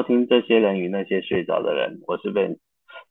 [0.00, 2.56] 收听《这些人与那些睡着的人》，我是 Ben。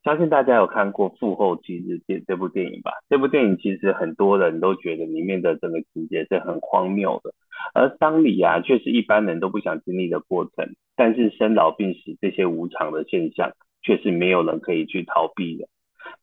[0.04, 2.94] 相信大家有看过《父后七日》这这部电影吧？
[3.08, 7.32] 这部电影其实很多人都觉得里面的整个情节是很荒谬的，
[7.76, 10.74] 而丧礼啊，却是一般人都不想经历的过程。
[10.96, 13.52] 但是生老病死这些无常的现象，
[13.84, 15.68] 却是没有人可以去逃避的。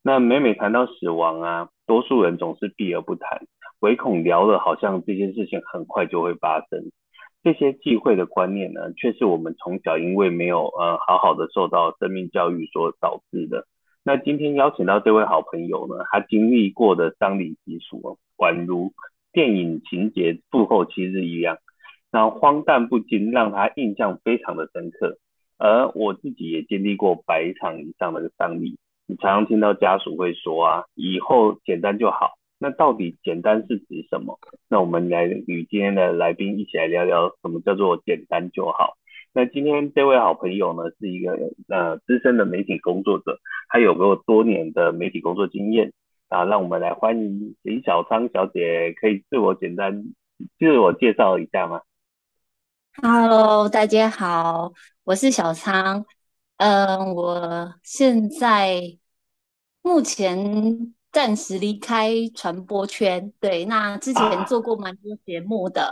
[0.03, 3.39] 那每每谈到死亡啊，多数人总是避而不谈，
[3.79, 6.91] 唯恐聊了，好像这件事情很快就会发生。
[7.47, 13.65] 这些忌讳的观念呢，却是我们从小因为没有呃好好的受到生命教育所导致的。
[14.03, 18.91] 那今天邀请到这位好朋友呢，他经历过的丧礼习俗，宛如
[19.31, 21.57] 电影情节《复后七日》一样，
[22.11, 25.17] 那荒诞不经，让他印象非常的深刻。
[25.57, 32.31] 而我自己也经历过百场以上的丧礼，你常常听到家属会说啊，以后简单就好。
[32.59, 34.39] 那到底简单是指什么？
[34.67, 38.97] 那我们来与今天的来宾一起来聊聊什么叫做简单就好。
[39.33, 41.33] 那今天这位好朋友呢，是一个
[41.69, 45.93] 呃资深的媒体工作者，他有过多年的媒体工作经验
[46.29, 46.45] 啊。
[46.45, 50.05] 让我们来欢迎李小仓小姐，可以自我简单
[50.57, 51.81] 自我介绍一下吗
[52.95, 56.05] ？Hello，大家好，我是小仓。
[56.57, 58.97] 嗯、我现在
[59.83, 60.95] 目前。
[61.17, 65.89] 暂时离开传播圈，对，那之前做过蛮多节目的，啊、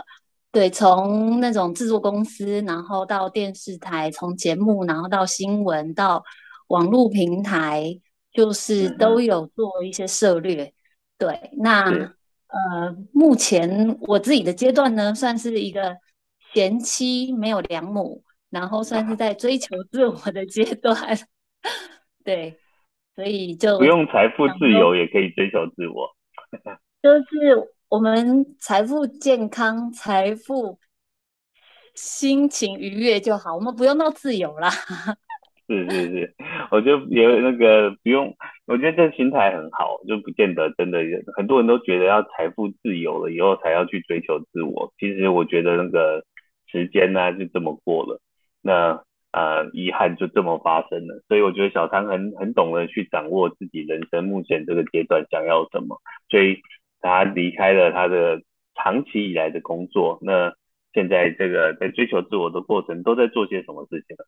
[0.52, 6.22] 对，从那种制作公司，然后到电视台，从节目，然后到新闻，到
[6.68, 8.00] 网络平台，
[8.32, 10.72] 就是都有做一些涉猎。
[11.18, 15.96] 对，那呃，目前我自己的阶段呢，算是一个
[16.54, 21.18] 贤妻没有良母，然后算是在追求自我的阶段，
[22.22, 22.60] 对。
[23.16, 26.14] 所以就不用财富自由也可以追求自我，
[27.02, 30.78] 就是我们财富健康、财富
[31.94, 34.68] 心情愉悦就好，我们不用到自由啦。
[35.66, 36.34] 是是是，
[36.70, 38.36] 我就有那个不用，
[38.66, 40.98] 我觉得这个心态很好，就不见得真的
[41.38, 44.92] 很多人都觉得要财富自由了以后才要去追求自我。
[44.98, 46.22] 其实我觉得那个
[46.70, 48.20] 时间呢就这么过了，
[48.60, 49.02] 那。
[49.36, 56.56] 呃，遗憾就这么发生了，所以我觉得小汤很很懂得去掌握自己人生目前这个阶段想要什么，所以
[57.02, 58.40] 他离开了他的
[58.76, 60.50] 长期以来的工作，那
[60.94, 64.24] 现在这个在追求自我的过程都在做些什么事情呢？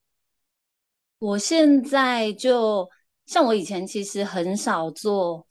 [1.21, 2.87] 我现在就
[3.25, 5.47] 像我以前其实很少做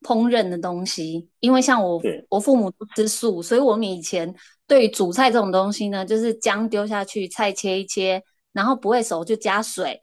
[0.00, 4.34] 烹饪的东西，因为像我我父母都吃素，所以我们以前
[4.66, 8.20] 对煮菜这种东西呢，就是姜丢下去，菜切一切。
[8.56, 10.02] 然后不会熟就加水，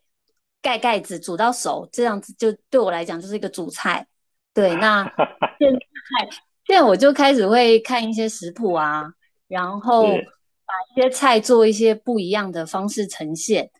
[0.61, 4.07] 盖盖子煮到熟，这样子就对我来讲就是一个主菜。
[4.53, 5.03] 对，那
[5.57, 6.29] 现在
[6.67, 9.11] 现在我就开始会看一些食谱啊，
[9.47, 13.71] 然后把一些菜做一些不一样的方式呈现，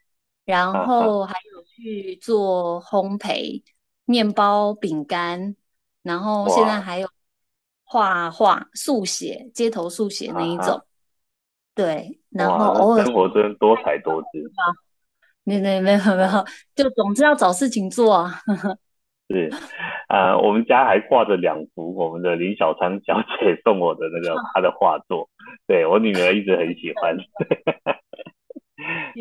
[0.44, 3.62] 然后还有去做烘焙、
[4.06, 5.56] 面包、饼干，
[6.02, 7.08] 然后现在还有
[7.84, 10.84] 画画、速写、街头速写那一种。
[11.76, 14.28] 对，然后偶尔生活真多彩多姿
[14.58, 14.62] 啊！
[15.44, 16.30] 没没没有没有，
[16.76, 18.32] 就总是要找事情做啊。
[19.30, 19.50] 是
[20.08, 25.30] 啊、呃，我们家还挂着两幅我们的林小仓小姐送我的那个她的画作，
[25.66, 27.18] 对我女儿一直很喜欢。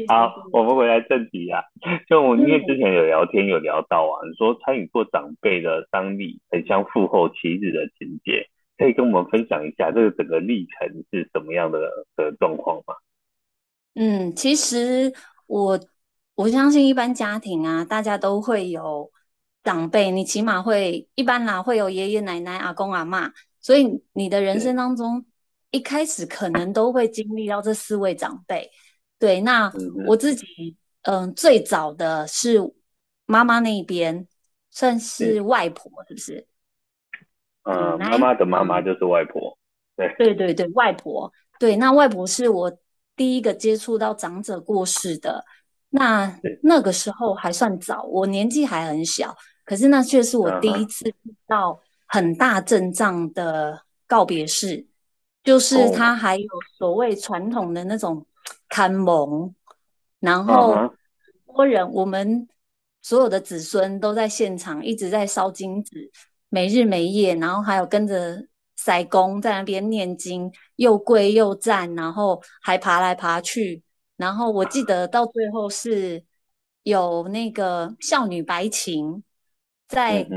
[0.08, 1.62] 好，我们回来正题啊，
[2.08, 8.48] 就我们因为之前有聊天有聊到啊，你说参与过长辈的丧礼，很像父后妻子的情节。
[8.82, 11.78] 可以跟我们分享一下这个整个历程是什么样的
[12.16, 12.94] 的状况吗？
[13.94, 15.12] 嗯，其实
[15.46, 15.78] 我
[16.34, 19.08] 我相信一般家庭啊，大家都会有
[19.62, 25.24] 长辈，你起码会一般啦，会有爷爷奶奶、阿公阿嬷，所以你的人生当中
[25.70, 28.68] 一开始可能都会经历到这四位长辈。
[29.20, 29.72] 对，那
[30.08, 32.58] 我自己嗯、呃，最早的是
[33.26, 34.26] 妈妈那边，
[34.72, 36.48] 算是外婆，是不是？
[37.64, 39.56] 嗯，妈妈的妈妈就是外婆，
[39.96, 40.14] 对。
[40.18, 42.72] 对对对，外婆，对，那外婆是我
[43.14, 45.44] 第一个接触到长者过世的，
[45.90, 51.78] 那那个时候还算早，我年纪还很小，可是那却是我第一次遇到
[52.08, 54.84] 很大阵仗的告别式，
[55.44, 58.26] 就是他还有所谓传统的那种
[58.68, 59.54] 看蒙，
[60.18, 60.90] 然后很
[61.54, 62.48] 多人，我们
[63.02, 66.10] 所有的子孙都在现场一直在烧金纸。
[66.52, 68.46] 没日没夜，然后还有跟着
[68.76, 73.82] 塞公在那边念经，又跪又站，然后还爬来爬去。
[74.18, 76.22] 然后我记得到最后是
[76.82, 79.24] 有那个少女白琴
[79.88, 80.28] 在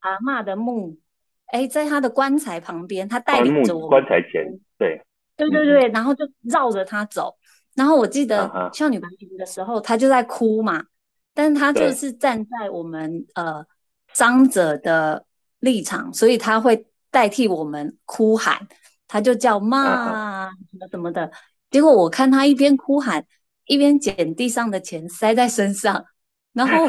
[0.00, 0.98] 阿嬷的墓，
[1.46, 4.44] 哎、嗯，在她的棺材旁边，她带领着我们棺材前，
[4.78, 5.02] 对，
[5.38, 7.34] 对对对，然后就绕着她走。
[7.74, 8.46] 然后我记得
[8.76, 10.84] 《少女白琴》的时候，她就在哭嘛，
[11.32, 13.64] 但是她就是站在我们呃
[14.12, 15.24] 张者的
[15.62, 18.66] 立场，所以他会代替我们哭喊，
[19.06, 21.30] 他就叫骂什么什么的。
[21.70, 23.24] 结果我看他一边哭喊，
[23.66, 26.04] 一边捡地上的钱塞在身上，
[26.52, 26.84] 然后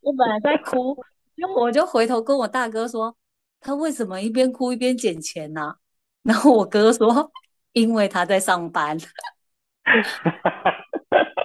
[0.00, 0.96] 我本来在哭，
[1.36, 3.14] 然后我就回头跟我大哥说，
[3.60, 5.76] 他为什么一边哭一边捡钱呢、啊？
[6.22, 7.30] 然后我哥说，
[7.72, 8.96] 因为他在上班。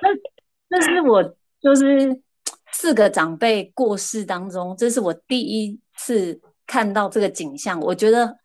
[0.02, 0.10] 那
[0.70, 1.22] 那是我
[1.60, 2.22] 就是
[2.72, 6.40] 四个长辈过世当中，这是我第一次
[6.70, 8.38] 看到这个景象，我觉得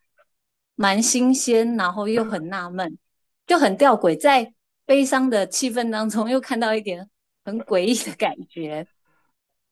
[0.75, 2.97] 蛮新鲜，然后又很纳闷，
[3.45, 4.51] 就很吊诡，在
[4.83, 7.07] 悲伤的气氛当中 又看到一点
[7.43, 8.87] 很诡异的感觉。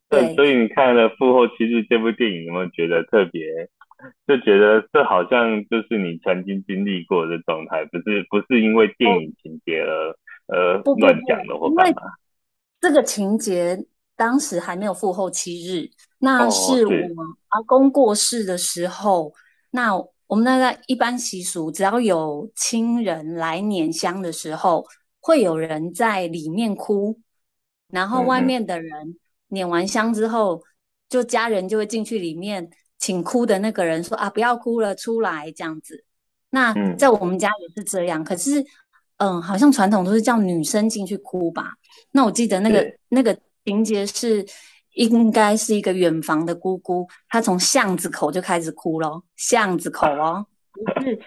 [0.07, 3.41] 对，所以你看了《复后七日》这部电影，有没有觉得特别？
[4.27, 10.15] 就觉得这好像就是你曾经经历过的状态，不是不是因为电影情节而、哦、
[10.49, 12.01] 而乱讲的或干嘛？
[12.79, 13.83] 这个情节
[14.15, 15.89] 当时还没有复后七日，
[16.23, 16.93] 那是我
[17.49, 19.27] 阿公过世的时候。
[19.27, 19.33] 哦、
[19.71, 19.95] 那
[20.27, 24.85] 我们那个一般习俗，只要有亲人来拈香的时候，
[25.19, 27.19] 会有人在里面哭，
[27.89, 29.17] 然后外面的人
[29.49, 30.61] 拈完香之后，嗯、
[31.09, 32.69] 就家人就会进去里面。
[32.99, 36.05] 请哭的那个人说啊，不要哭了，出来这样子。
[36.51, 38.63] 那在我们家也是这样，嗯、可是，
[39.17, 41.73] 嗯，好像传统都是叫女生进去哭吧？
[42.11, 44.45] 那我记得那个那个情节是，
[44.93, 51.19] 应该是一个远房的姑姑，她从巷子口就开始哭咯，巷子口哦，不是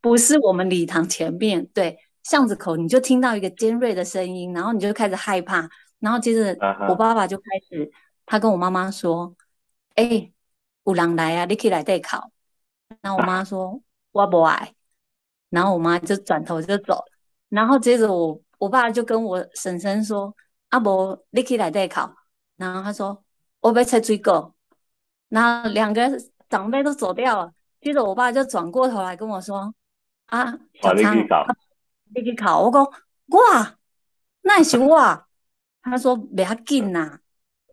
[0.00, 5.68] 不是我们礼堂前面，对，巷子口你就听到一个尖锐的声音，然后你就开始害怕，
[6.00, 6.56] 然后接着
[6.88, 7.90] 我爸爸就开始，
[8.26, 9.34] 他跟我妈妈说，
[9.94, 10.32] 哎、欸。
[10.84, 11.44] 有人来啊！
[11.44, 12.32] 你可以来代考。
[13.02, 13.80] 然后我妈说
[14.10, 14.74] ：“我不爱。”
[15.48, 17.04] 然后我妈就转头就走。
[17.48, 20.34] 然后接着我我爸就跟我婶婶说
[20.70, 22.12] ：“阿伯，你可以来代考。”
[22.64, 23.22] 然后他说
[23.60, 24.54] ：“我要吃水果。”
[25.30, 26.08] 然后两个
[26.48, 27.52] 长辈都走掉了。
[27.80, 29.74] 接着我爸就转过头来跟我说
[30.26, 31.16] ：“啊，小昌，
[32.14, 32.84] 你去考。”我讲
[33.36, 33.76] ：“哇，
[34.42, 35.24] 那是我。”
[35.82, 37.18] 他说：“不要紧呐。”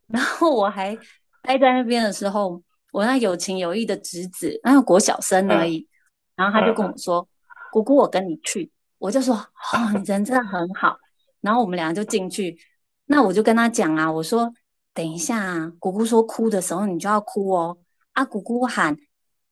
[0.07, 0.95] 然后我还
[1.43, 2.61] 待在那边的时候。
[2.91, 5.87] 我那有情有义的侄子，那个国小生而已，
[6.35, 7.29] 然后他就跟我说
[7.71, 9.35] ：“姑姑，我跟你去。”我就说
[9.71, 10.97] ：“哦，你人真的很好。”
[11.39, 12.57] 然后我们俩就进去。
[13.05, 14.51] 那我就跟他讲啊，我说
[14.99, 17.77] ：“等一下啊，姑姑说哭的时候你就要哭哦。
[18.11, 18.97] 啊，姑姑喊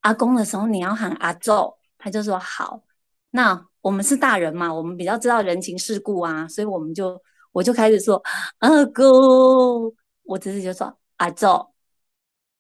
[0.02, 2.84] 阿公的时候你要喊阿祖。”他就说：“好。”
[3.32, 7.18] 那我们是大人嘛，我们比较知道人情世故啊，所以我们就
[7.54, 8.22] 我就开始说
[8.60, 9.96] ：“阿公。”
[10.28, 11.48] 我侄子就说：“阿祖。”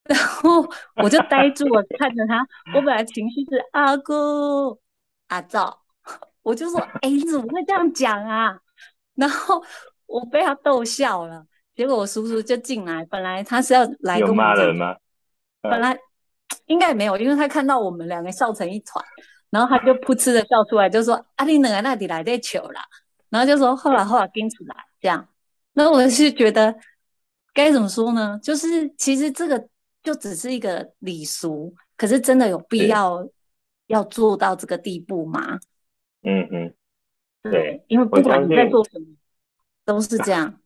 [0.07, 0.65] 然后
[1.03, 2.47] 我就呆住了，看着他。
[2.73, 4.79] 我本来情绪是阿哥、
[5.27, 5.81] 阿照，
[6.41, 8.57] 我就说：“哎，你怎么会这样讲啊？”
[9.15, 9.61] 然后
[10.05, 11.45] 我被他逗笑了。
[11.77, 14.97] 结果我叔叔就进来，本来他是要来跟我骂人吗？
[15.61, 15.97] 本来
[16.65, 19.05] 应该也没有，因为他看到我们两个笑成一团，
[19.51, 22.81] 然后他就噗嗤的笑出来，就说：“阿你两个那里来的球啦。”
[23.29, 25.25] 然后就说：“后来后来跟出来这样。”
[25.73, 26.75] 那我是觉得
[27.53, 28.37] 该怎么说呢？
[28.43, 29.69] 就是其实这个。
[30.03, 33.27] 就只是一个礼俗，可是真的有必要
[33.87, 35.59] 要做到这个地步吗？
[36.21, 36.73] 嗯嗯，
[37.43, 39.05] 对，因为不管你在做什么，
[39.83, 40.61] 都是这样。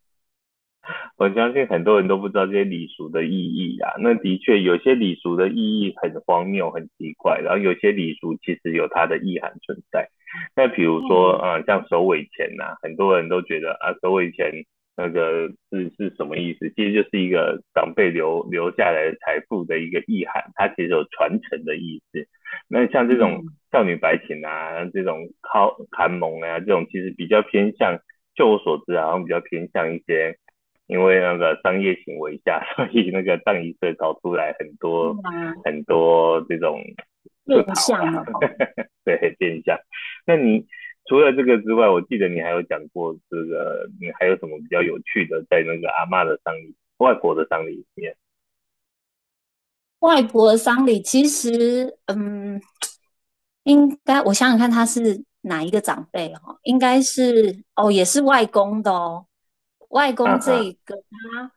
[1.22, 3.94] 我相信很多人都不知道这些礼俗的意义啊。
[4.00, 10.10] 那的确有些礼俗的意义很荒谬、很奇怪，然后有些礼俗其实有它的意涵存在。
[10.56, 14.66] 那比如说，啊、嗯，像首尾钱呐，很多人都觉得啊，首尾钱。
[14.98, 16.70] 那个是是什么意思？
[16.76, 22.28] 其实就是一个长辈留留下来的财富的一个意涵，它其实有传承的意思。
[22.68, 28.00] 那像这种少女白琴啊，这种靠看蒙啊，这种其实比较偏向，
[28.36, 30.36] 就我所知啊，好像比较偏向一些，
[30.92, 36.84] 因为那个商业行为下， 所以那个葬仪社搞出来很多、嗯、很多这种
[37.46, 38.26] 变相的，
[39.04, 39.80] 对变相。
[40.28, 40.68] 那你？
[41.10, 48.16] 除了这个之外，我记得你还有讲过这个，你还有什么比较有趣的，在那个阿嬷的丧礼、外婆的丧礼里面？
[50.00, 52.62] 外婆的丧礼其实，嗯，
[53.64, 56.60] 应该我想想看，他是哪一个长辈哦？
[56.64, 59.26] 应该是哦，也是外公的哦。
[59.92, 61.52] 外公这个他、啊、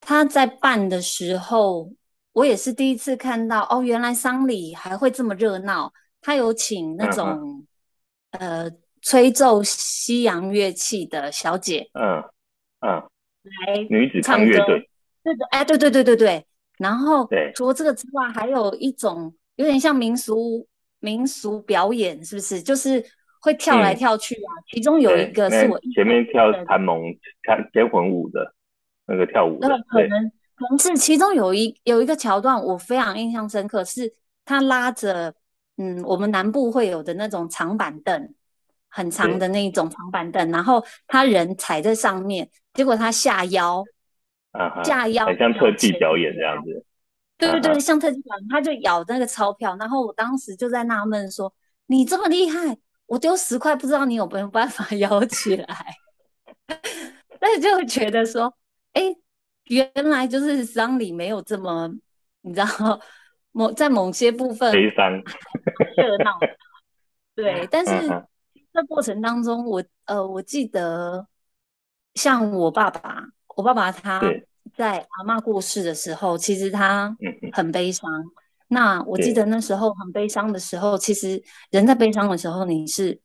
[0.00, 1.92] 他在办的时候，
[2.32, 5.92] 我也是第一次看到哦，原来丧礼还会这么热闹。
[6.20, 7.26] 他有请那种。
[7.26, 7.66] 啊
[8.30, 8.70] 呃，
[9.02, 12.22] 吹奏西洋乐器的小姐，嗯
[12.78, 13.02] 嗯，
[13.66, 14.88] 来女子唱乐队，
[15.24, 16.46] 对对，哎，对对对对对。
[16.78, 20.64] 然后，除了这个之外，还有一种有点像民俗
[21.00, 22.62] 民俗表演，是不是？
[22.62, 23.04] 就是
[23.40, 24.50] 会跳来跳去啊。
[24.58, 27.02] 嗯、其中有一个是我前面跳弹蒙
[27.42, 28.54] 看天魂舞的
[29.06, 34.12] 那个跳舞的，可能可能是其中有一有一个桥段，我非常印象深刻，是
[34.44, 35.34] 他拉着
[35.78, 38.34] 嗯，我们南部会有的那种长板凳，
[38.88, 43.82] 很长的那种长板凳，然后他人踩在上面，结果他下腰，
[44.52, 46.84] 啊、下腰很像特技表演这样子。
[47.38, 51.50] 对对对，像特技表演，他就咬那个钞票，然后我当时就在纳闷说
[51.88, 52.76] ：“你这么厉害，
[53.10, 55.66] 我丢十块，不知道你有没有办法 摇起来？”
[57.40, 58.54] 但是就觉得说
[58.94, 59.02] ：“哎，
[59.64, 61.90] 原来就是丧礼没有这么，
[62.42, 63.00] 你知道，
[63.50, 65.12] 某在某些部分悲伤
[65.96, 66.38] 热闹。
[67.34, 67.92] ”对，但是
[68.72, 71.26] 这过程当中，我呃，我记得
[72.14, 73.24] 像我爸爸，
[73.56, 74.22] 我爸爸他。
[74.76, 77.16] 在阿妈过世的时候，其实他
[77.52, 78.08] 很悲伤。
[78.12, 78.30] 嗯、
[78.72, 83.20] 那我记得那时候很悲伤的时候，其实人在悲伤的时候，你是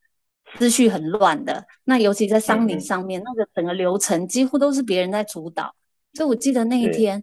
[0.58, 1.64] 思绪很乱的。
[1.84, 5.72] 那尤其在丧礼上面，嗯、那个整个流程几乎都是别人在主导。
[6.14, 7.22] 所以我记得那一天，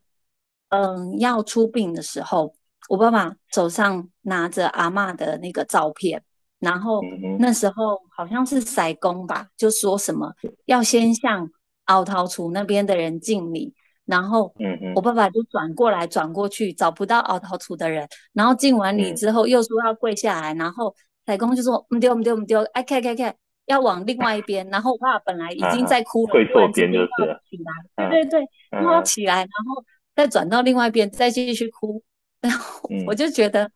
[0.70, 2.56] 嗯，要出殡的时候，
[2.88, 6.24] 我爸爸手上拿着阿嬷的那个照片，
[6.60, 7.02] 然后
[7.40, 10.34] 那时候好像是塞公吧，就说什么
[10.66, 11.50] 要先向
[11.86, 13.74] 凹桃厝那边的人敬礼。
[14.06, 14.54] 然后，
[14.96, 18.06] 我爸爸就转过来转过去，找不到凹桃厝的人。
[18.34, 20.54] 然后敬完礼之后，又说要跪下来。
[20.56, 20.94] 然后
[21.26, 23.34] 太公就说：“唔丢唔丢唔丢，哎，看看看，
[23.66, 27.08] 要往另外一边。”然后我爸爸本来已经在哭了，跪错边就是
[27.50, 27.58] 起
[27.96, 32.04] 来，对对对，然后起来，然后再转到另外一边，再继续哭。
[32.42, 33.72] 然后我就觉得，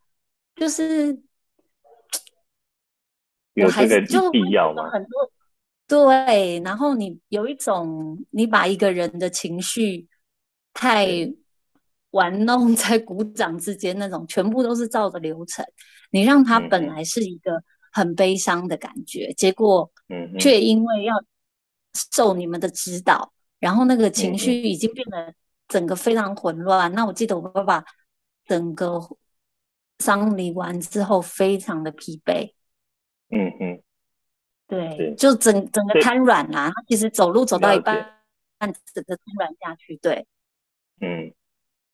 [0.58, 1.18] 就是
[3.64, 4.90] 我还是就必要吗？
[4.90, 5.32] 很多
[5.88, 10.06] 对，然后你有一种，你把一个人的情绪。
[10.80, 11.08] 太
[12.12, 15.66] 玩弄在鼓掌之间，那种全部都是照着流程。
[16.12, 19.92] 你让他本来是一个很悲伤的感觉，嗯、结果
[20.40, 21.16] 却因为要
[22.14, 25.34] 受你们的指导，然后那个情绪已经变得
[25.68, 26.92] 整个非常混乱。
[26.92, 27.84] 嗯、那我记得我爸爸
[28.46, 29.02] 整个
[29.98, 32.54] 丧礼完之后非常的疲惫。
[33.32, 33.82] 嗯嗯，
[34.68, 36.72] 对，就整整个瘫软啦。
[36.74, 37.96] 他其实走路走到一半，
[38.94, 39.98] 整个瘫软下去。
[39.98, 40.28] 对。
[41.00, 41.32] 嗯，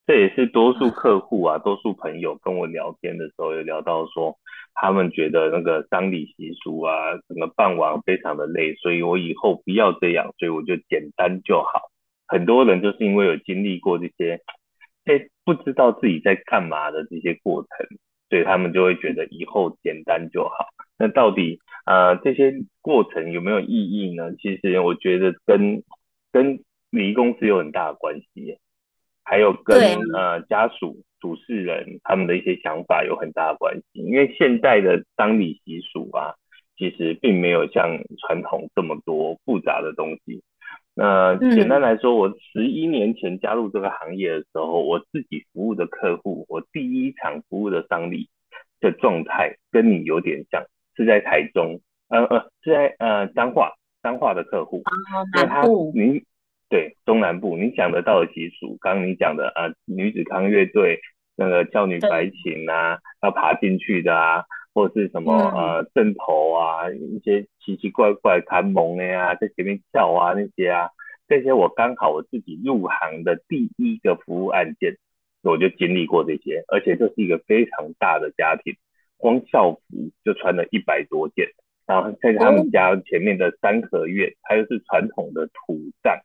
[0.07, 4.37] 这也是多数客户啊，多数朋友跟我聊天的时候，有聊到说，
[4.73, 6.93] 他们觉得那个丧礼习俗啊，
[7.27, 11.91] 整个办完非常的累，所以我以后不要这样，所以我就简单就好。
[12.27, 14.39] 很多人就是因为有经历过这些，
[15.05, 17.97] 哎，不知道自己在干嘛的这些过程，
[18.29, 20.69] 所以他们就会觉得以后简单就好。
[20.97, 24.33] 那到底呃这些过程有没有意义呢？
[24.35, 25.83] 其实我觉得跟
[26.31, 28.57] 跟礼仪公司有很大的关系。
[29.25, 29.77] 还有跟
[30.13, 36.35] 呃家属、主事人他们的一些想法有很大的关系，因为现在的丧礼习俗啊，
[36.77, 40.43] 其实并没有像传统这么多复杂的东西。
[40.93, 48.27] 那简单来说，我十一年前加入这个行业的时候，我自己服务的客户，我第一场服务的丧礼
[48.81, 50.61] 的状态跟你有点像，
[50.95, 53.71] 是在台中，呃呃，是在呃彰化
[54.03, 54.83] 彰化的客户，
[55.33, 55.65] 那他
[55.95, 56.21] 您。
[56.73, 60.99] 对，中南部你想得到的习俗，刚刚你讲的啊，女子康乐队
[61.35, 70.89] 那个教女白琴啊，要爬进去的啊，或者是什么呃正头啊，一些奇奇怪怪看蒙的呀，在前面跳啊那些啊，
[71.27, 74.97] 这些我刚好我自己入行的第一个服务案件，
[75.43, 78.73] 我就经历过这些，而且这是一个非常大的家庭，
[79.17, 79.79] 光校服
[80.25, 81.49] 就穿了一百多件，
[81.85, 86.19] 然后在他们家前面的三合院，它又是传统的土葬。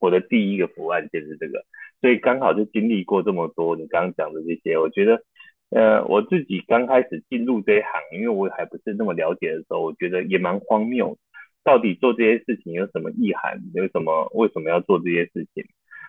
[0.00, 1.64] 我的第一个服务案件是这个，
[2.00, 5.22] 所以刚好就经历过这么多你刚刚讲的这些，我觉得，
[5.70, 11.18] 呃，我自己刚开始进入这一行，因为我还不是那么了解的时候，我觉得也蛮荒谬，
[11.64, 13.60] 到底做这些事情有什么意涵？
[13.74, 15.64] 有什么为什么要做这些事情？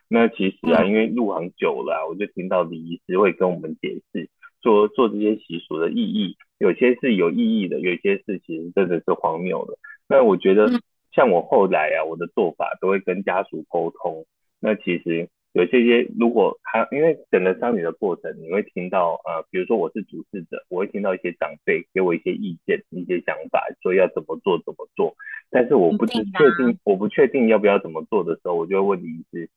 [0.07, 4.29] 那其实啊，因为入行久了啊，我就听到礼仪师会跟我们解释，
[4.61, 9.77] 说做这些习俗的意义，有些是有意义的，有些事情真的是荒谬的。
[10.07, 10.69] 那我觉得。
[11.11, 14.25] 像我后来啊，我的做法都会跟家属沟通。
[14.59, 25.15] 那其实有些些，如果他因为整个丧礼的过程，你会听到呃，比如说我是主事者，我会听到一些长辈给我一些意见、一些想法，说要怎么做怎么做。
[25.49, 26.23] 但是我不是确
[26.57, 29.49] 定，我不确定要不要怎么做的时候，我就会问礼仪师，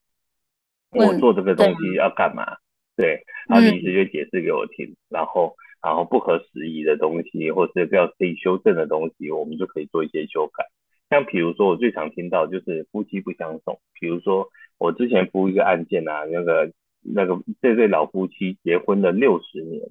[0.91, 2.57] 我做这个东西要干嘛？
[2.95, 10.65] 对，然后礼仪师就解释给我听，然后然后不合时宜的东西，或是不要可以修正的东西，我们就可以做一些修改。
[11.13, 13.79] 像比如说，我最常听到就是夫妻不相送。
[13.99, 19.83] 比如说，我之前服务一个案件啊，那个那个这对老夫妻结婚了六十年，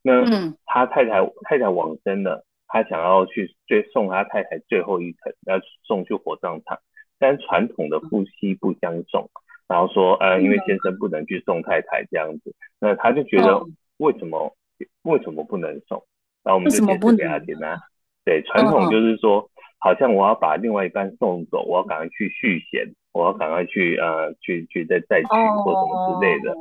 [0.00, 0.24] 那
[0.64, 6.78] 他太太太太往生了，他想要去最送他太太最后一程，要送去火葬场，
[7.18, 9.28] 但传统的夫妻不相送，
[9.68, 13.62] 然后说呃，因为先生不能去送太太这样子，那他就觉得
[13.98, 14.56] 为什么
[15.02, 16.02] 为什么不能送？
[16.42, 17.76] 然后我们就解释给他听啊，
[18.24, 25.28] 对，传统就是说，好像我要把另外一半送走，我要赶快去续弦，我要赶快去呃去去再再娶
[25.64, 26.54] 或什么之类的，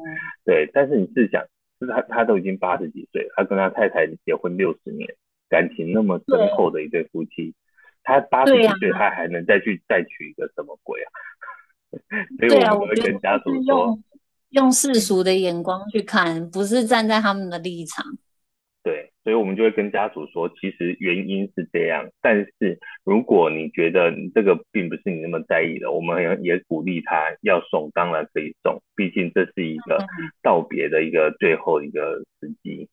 [0.45, 1.43] 对，但是你试想。
[1.79, 5.07] 就是他，他都已经八十几岁了，他跟他太太结婚六十年，
[5.47, 7.53] 感情那么深厚的一对夫妻，
[8.01, 11.09] 他八十几岁，他还能再去再娶一个什么鬼啊？
[12.39, 13.95] 所以我们会跟家属说，
[14.49, 18.03] 用世俗的眼光去看，不是站在他们的立场。
[18.81, 29.97] 对，所以我们就会跟家属说，其实原因是这样，但是如果你觉得你这个并不是你那么在意的，我们也也鼓励他要送，当然可以送，毕竟这是一个
[30.41, 32.87] 道别的一个最后一个时机。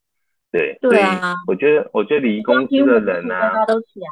[0.50, 4.03] 对，对啊，我觉得，我觉得礼仪公司的人啊，大家都想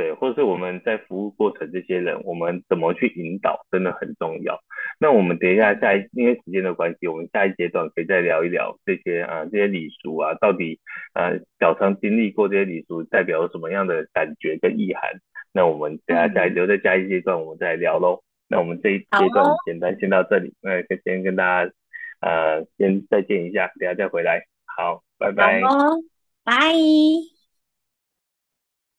[0.00, 4.58] 对，或者是我们在服务过程这些人，我们怎么去引导，真的很重要。
[4.98, 10.80] 那我们等一下下一，因为时间的关系，我们下一阶段可以再聊一聊这些啊，这些礼俗啊，到底
[11.12, 15.20] 呃小仓经历过这些礼俗代表什么样的感觉跟意涵？
[15.52, 18.22] 那我们等一下再留在下一阶段我们再聊喽。
[18.48, 21.70] 那我们这一阶段简单先到这里，那先跟大家
[22.20, 24.44] 呃先再见一下，等下再回来。
[24.64, 25.60] 好，拜拜。
[26.42, 26.54] 拜。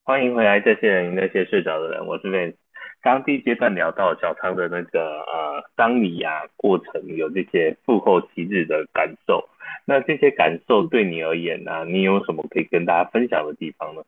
[0.04, 2.56] 欢迎回来，这些人那些睡着的人，我是 Vance。
[3.02, 9.48] 刚第一阶段聊到小仓的那个呃丧礼啊过程，有这些父后七日的感受。
[9.84, 14.02] 那这些感受对你而言呢、你有什么可以跟大家分享的地方呢？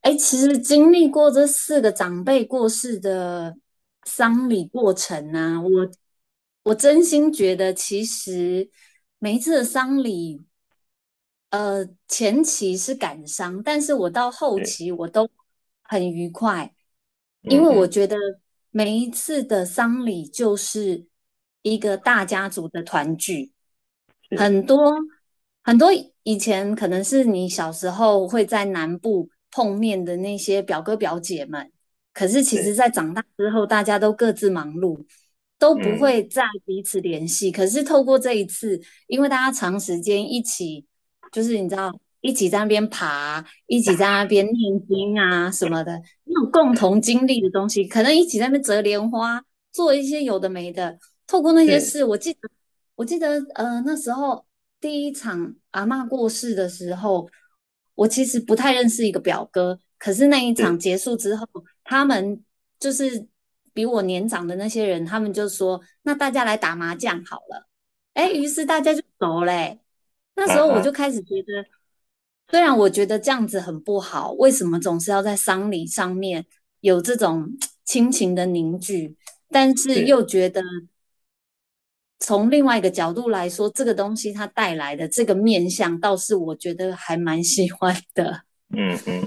[0.00, 3.54] 哎，其实经历过这四个长辈过世的
[4.02, 5.88] 丧礼过程呢、我
[6.64, 8.68] 我真心觉得，其实
[9.20, 10.49] 每一次的丧礼。
[11.50, 15.28] 呃，前期是感伤，但是我到后期我都
[15.82, 16.72] 很愉快，
[17.42, 18.16] 因为我觉得
[18.70, 21.06] 每一次的丧礼就是
[21.62, 23.52] 一个大家族的团聚，
[24.38, 24.94] 很多
[25.64, 25.90] 很多
[26.22, 31.72] 以前可能是你小时候会在南部碰面的那些表哥表姐们，
[32.14, 35.04] 可是其实在长大之后，大家都各自忙碌，
[35.58, 37.50] 都不会再彼此联系。
[37.50, 40.86] 可是透过这一次，因为大家长时间一起。
[41.30, 50.98] 就是你知道，一起在那边爬，一起在那边念经啊什么的，那种共同经历的东西，可能一起在那边折莲花，做一些有的没的。
[51.26, 52.40] 透过那些事，我记得，
[52.96, 54.44] 我记得，呃，那时候
[54.80, 57.28] 第一场阿嬷过世的时候，
[57.94, 61.46] 我其实不太认识一个表哥，可是那一场结束之后，
[61.84, 62.42] 他们
[62.80, 63.26] 就是
[63.72, 67.68] 比我年长的那些人，他们就说，那大家来打麻将好了。
[68.14, 69.78] 哎，于是大家就走嘞。
[70.34, 71.64] 那时候我就开始觉得，
[72.48, 76.46] 虽然我觉得这样子很不好，为什么总是要在丧礼上面
[76.80, 77.48] 有这种
[77.84, 79.16] 亲情的凝聚？
[79.50, 80.62] 但是又觉得，
[82.20, 88.42] 从另外一个角度来说，这个东西它带来的这个面相，倒是我觉得还蛮喜欢的。
[88.72, 89.20] 嗯嗯，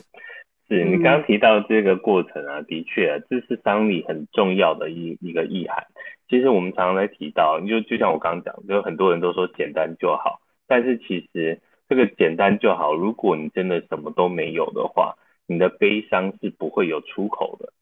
[0.69, 5.85] 是你刚刚提到这个过程啊，的确啊，这是丧礼很重要的一一个意涵。
[6.29, 10.39] 其实我们常常在提到，就就像我刚刚讲，就很多人都说简单就好。
[10.67, 12.93] 但是其实这个简单就好。
[12.93, 17.73] 如果你真的什么都没有的话，你的悲伤是不会有出口的。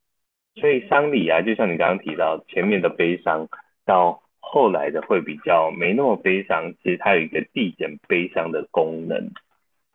[0.55, 3.47] 所以丧礼啊，就像你刚刚提到，前面的悲伤
[3.85, 6.73] 到后来的会比较没那么悲伤。
[6.83, 9.31] 其实它有一个递减悲伤的功能。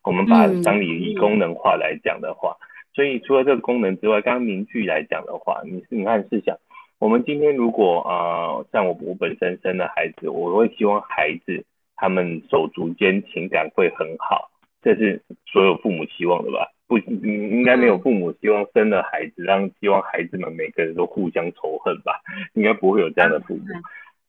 [0.03, 2.57] 我们把丧礼以功能化来讲的话，
[2.94, 6.57] 所以除了这个功能之外，刚刚凝聚来讲的话，你是你看试想，
[7.01, 11.64] 我们今天如果啊、像我我本身生的孩子，我会希望孩子。
[11.97, 14.51] 他们手足间情感会很好，
[14.83, 16.71] 这是所有父母希望的吧？
[16.87, 22.21] 不，应应该没有父母希望生了孩子，让希望孩子们每个人都互相仇恨吧？
[22.55, 23.65] 应该不会有这样的父母。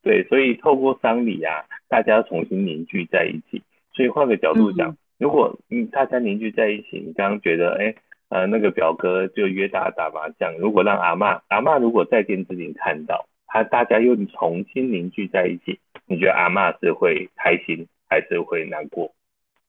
[0.02, 3.62] 对，所以透过丧礼啊，大家重新凝聚在一起。
[3.94, 7.94] 所以换个角度讲，如果嗯大家凝聚在一起，你刚刚觉得哎
[8.30, 15.80] 呃那个表哥就约大家打麻将，如果让阿嬷阿嬷如果在电视里看到，他大家又重新凝聚在一起。
[16.06, 19.12] 你觉得阿嬷是会开心还是会难过？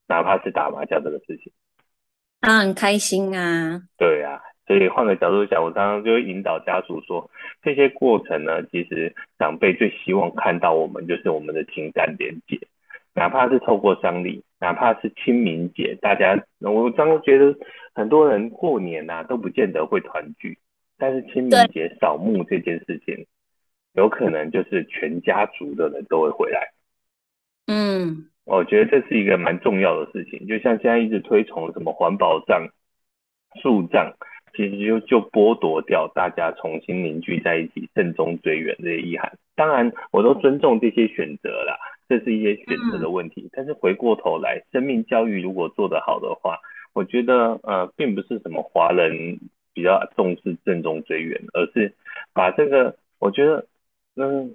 [0.06, 1.52] 哪怕是打麻将这个事情，
[2.40, 3.82] 他很开心啊。
[3.98, 12.58] 对啊，所以换个角度讲，我刚刚就会引导家属说，这些过程呢，其实长辈最希望看到我们就是我们的情感连结，
[13.14, 17.54] 哪怕是透过丧礼，哪怕是清明节，大家我刚刚觉得
[17.92, 20.56] 很多人过年呐、啊、都不见得会团聚，
[20.96, 23.26] 但是清明节扫墓这件事情。
[23.94, 26.72] 有可能就是全家族的人都会回来，
[27.66, 32.68] 嗯，我觉得这是一个蛮重要的事情，就像现在一直推崇什么环保葬、
[33.60, 34.14] 树葬，
[34.54, 39.36] 其实就就剥夺掉大家重新凝聚在一起、慎终追远这些意涵。
[39.56, 41.76] 当然，我都尊重这些选择啦，
[42.08, 43.48] 这是一些选择的问题。
[43.52, 46.58] 但是回过头来，生命教育如果做得好的话，
[46.94, 49.40] 我觉得呃，并不是什么华人
[49.74, 51.92] 比较重视慎终追远，而是
[52.32, 53.66] 把这个，我觉得
[54.18, 54.54] 嗯。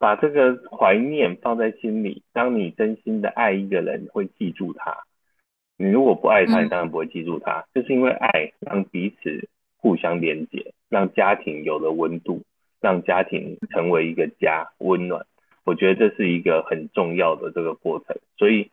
[0.00, 4.96] 把这个怀念放在心里，当你真心的爱一个人，会记住他。
[5.76, 7.66] 你如果不爱他，你当然不会记住他。
[7.74, 12.40] 就、嗯、是因为爱，让彼此互相连接，让家庭有了温度，
[12.80, 15.26] 让家庭成为一个家，温暖。
[15.64, 18.16] 我觉得这是一个很重要的这个过程。
[18.38, 18.70] 所以，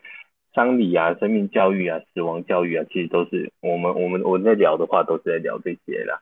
[0.53, 6.21] 丧礼啊、生命教育啊、死亡教育啊，其实都是我们我们我们在聊的话，都是在聊这些啦。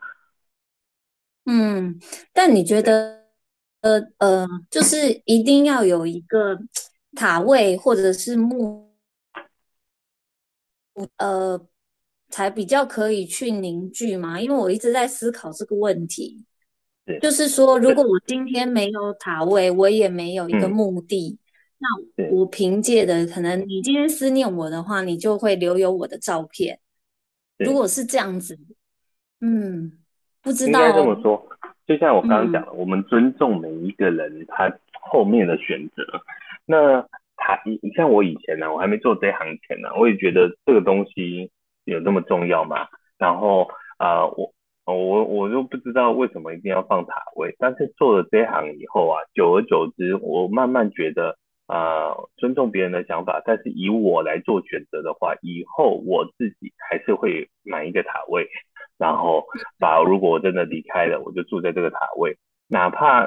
[1.45, 1.99] 嗯，
[2.33, 3.24] 但你觉得？
[3.85, 6.57] 呃呃，就是一定要有一个
[7.15, 8.89] 塔位或者是木，
[11.17, 11.67] 呃，
[12.29, 14.41] 才比较可以去凝聚嘛。
[14.41, 16.43] 因为我一直在思考这个问题，
[17.21, 21.37] 就是说，如果我今天没有塔位，我也没有一个目的，
[21.77, 26.79] 那我凭借的可能，你今天思念我的话，你就会留有我的照片。
[27.59, 28.57] 如果是这样子，
[29.41, 29.99] 嗯，
[30.41, 30.87] 不知道。
[30.87, 31.47] 应该这么说。
[31.87, 34.71] 就像我刚刚讲的，嗯，我们尊重每一个人他
[35.01, 36.03] 后面的选择。
[36.65, 37.01] 那
[37.35, 41.51] 他，你像我以前呢，啊，我还没做这行前呢，啊，我也觉得这个东西
[41.83, 42.87] 有那么重要吗？
[43.19, 44.51] 然后啊，呃，我
[44.85, 47.55] 我我就不知道为什么一定要放塔位。
[47.59, 58.47] 但是做了这行以后啊，久而久之，我慢慢觉得啊，呃，尊重别人的想法，但是以我来做选择的话，以后我自己还是会买一个塔位。
[58.97, 59.45] 然后
[59.79, 63.25] 把，如果我真的离开了，我就住在这个塔位，哪怕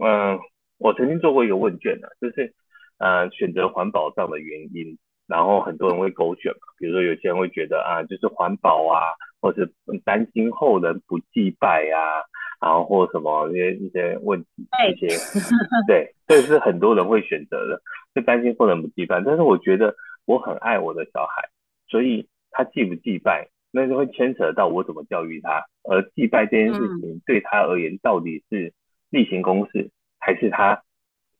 [0.00, 0.38] 嗯、呃，
[0.78, 2.52] 我曾经做过一个问卷呢、啊，就是
[2.98, 9.00] 呃选择环保葬的原因，然后很多人会勾选嘛，比如说有些人会觉得啊，就是环保啊，
[9.40, 9.72] 或是
[10.04, 12.20] 担心后人不祭拜啊，
[12.60, 15.08] 然后或什么一些一些问题，一些
[15.88, 17.80] 对，这是很多人会选择的，
[18.14, 19.94] 就担心后人不祭拜，但是我觉得
[20.26, 21.48] 我很爱我的小孩，
[21.88, 23.48] 所以他祭不祭拜。
[23.76, 28.72] 那就会牵扯到我怎么教育他，而祭拜这件事情对他而言到底是
[29.10, 30.82] 例行公事，还是他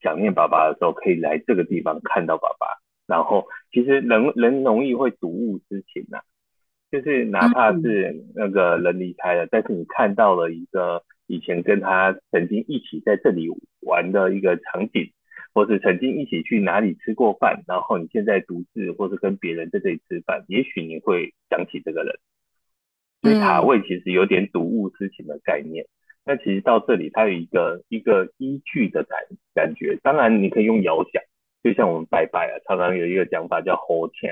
[0.02, 2.66] 想念爸爸的时候可以来这个地方看到爸爸？
[3.06, 6.22] 然后其实人人容易会睹物思情呐、啊，
[6.92, 13.48] 就是哪怕是那个人离开了，但是你看到了一个以前跟他曾经一起在这里
[13.80, 15.10] 玩的一个场景。
[15.56, 22.14] 或是曾经一起去哪里吃过饭，然后你现在独自或是跟别人在这里吃饭，也许你会想起这个人。
[23.22, 25.86] 所以塔位其实有点睹物思情的概念。
[26.26, 29.18] 那、嗯、其实到这里，它有一个一个依据的感
[29.54, 29.98] 感觉。
[30.02, 31.22] 当然你可以用遥想，
[31.62, 34.28] 就像我们拜拜啊，常常有一个讲法叫呼请，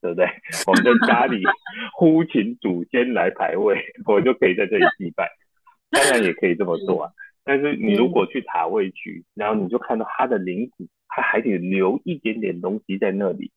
[0.00, 0.24] 对不对？
[0.66, 1.42] 我们在家里
[1.92, 5.30] 呼请祖先来排位，我就可以在这里祭拜。
[5.90, 7.12] 当然也可以这么做啊。
[7.44, 13.50] 但是你如果去塔位去，然后你就看到他的灵骨，他还得留一点点东西在那里，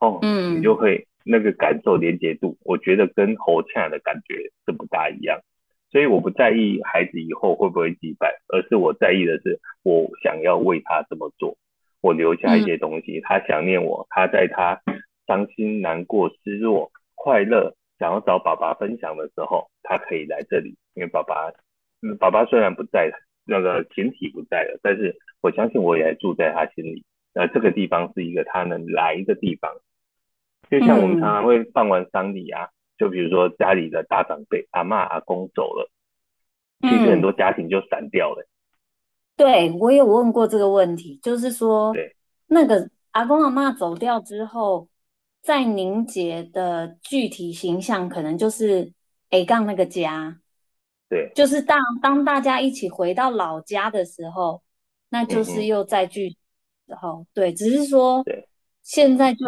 [0.00, 5.40] 哦，嗯，你就会那个感受连接度，我觉得跟侯恰的感觉是不大一样。
[5.90, 11.54] 所以我不在意孩子以后会不会祭拜，而是我在意的是我想要为他这么做，
[12.00, 14.80] 我留下一些东西，他想念我，他在他
[15.26, 21.52] 伤心、难过、失落、快乐，想要找爸爸分享的时候，他可以来这里，因为爸爸。
[22.02, 27.04] 嗯，爸爸虽然不在了，那个形体不在了，但是我相信我也还住在他心里。
[27.32, 29.72] 那这个地方是一个他能来的地方，
[30.68, 35.90] 就像我们常常会办完丧礼啊，就比如说家里的大长辈阿嬷阿公走了，
[36.80, 38.46] 其实很多家庭就散掉了。
[39.36, 42.14] 对，我有问过这个问题，就是说，对，
[42.48, 44.88] 那个阿公阿妈走掉之后，
[45.40, 48.92] 在凝结的具体形象，可能就是
[49.30, 50.41] A 杠那个家。
[51.12, 54.62] 对，就是当当大家一起回到老家的时候，
[55.10, 56.34] 那就是又再聚
[56.86, 58.48] 然后、嗯、对，只是说，对，
[58.82, 59.44] 现在就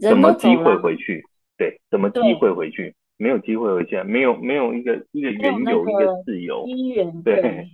[0.00, 1.20] 什么机会回去？
[1.56, 2.94] 对，什么机会回去？
[3.16, 7.22] 没有机会回去，没有没有一个一个缘由一个自由机缘。
[7.24, 7.66] 对，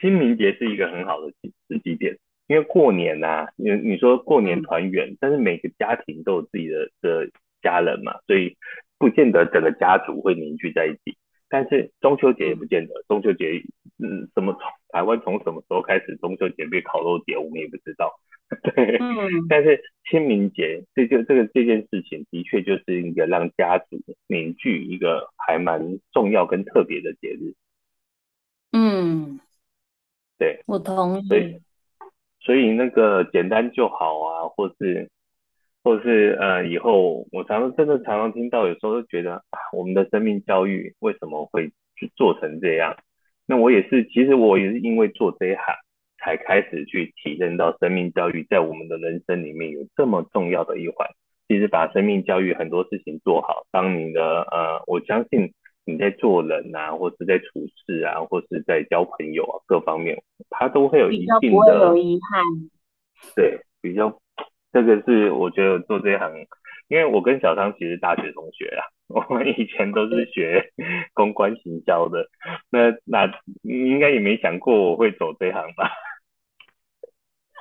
[0.00, 1.30] 清明节是一个很好的
[1.68, 2.16] 时机点，
[2.46, 8.56] 因为过年呐、啊，你你说过年团圆、嗯，但是每个家庭都有自己的的家人嘛，所以
[8.96, 11.18] 不见得整个家族会凝聚在一起。
[11.56, 13.62] 但是中秋节也不见得，中秋节，
[13.98, 18.12] 嗯，什么从台湾从什么时候开始中秋节变烤肉节，我们也不知道。
[18.62, 19.48] 对，嗯。
[19.48, 27.54] 但是清明节这就这个这件事情，的确就是一个让家族凝聚一个还蛮重要跟特别的节日。
[28.72, 29.40] 嗯，
[30.38, 31.26] 对，我同意。
[31.26, 31.58] 所以，
[32.40, 35.08] 所以那个简单就好啊，或是
[35.86, 42.96] 或者是呃以后我常常真的常常听到，有时候都觉得啊，我们的生命教育为什么会去做成这样？
[43.46, 45.62] 那我也是，其实我也是因为做这一行，
[46.18, 51.08] 才开始去体认到生命教育在我们的人生里面有这么重要的一环。
[51.46, 55.52] 其实把生命教育很多事情做好，当你的呃，我相信
[55.84, 60.20] 你在做人啊，或是在处事啊，或是在交朋友啊，各方面，
[60.50, 62.42] 他都会有一定的，不会有遗憾。
[63.36, 64.18] 对，比较
[64.76, 66.30] 这个是我觉得做这一行，
[66.88, 70.70] 因为我跟小汤其实大学同学啊，我们以前都是学
[71.14, 72.28] 公关行销的，
[72.68, 73.24] 那那
[73.62, 75.90] 你应该也没想过我会走这一行吧？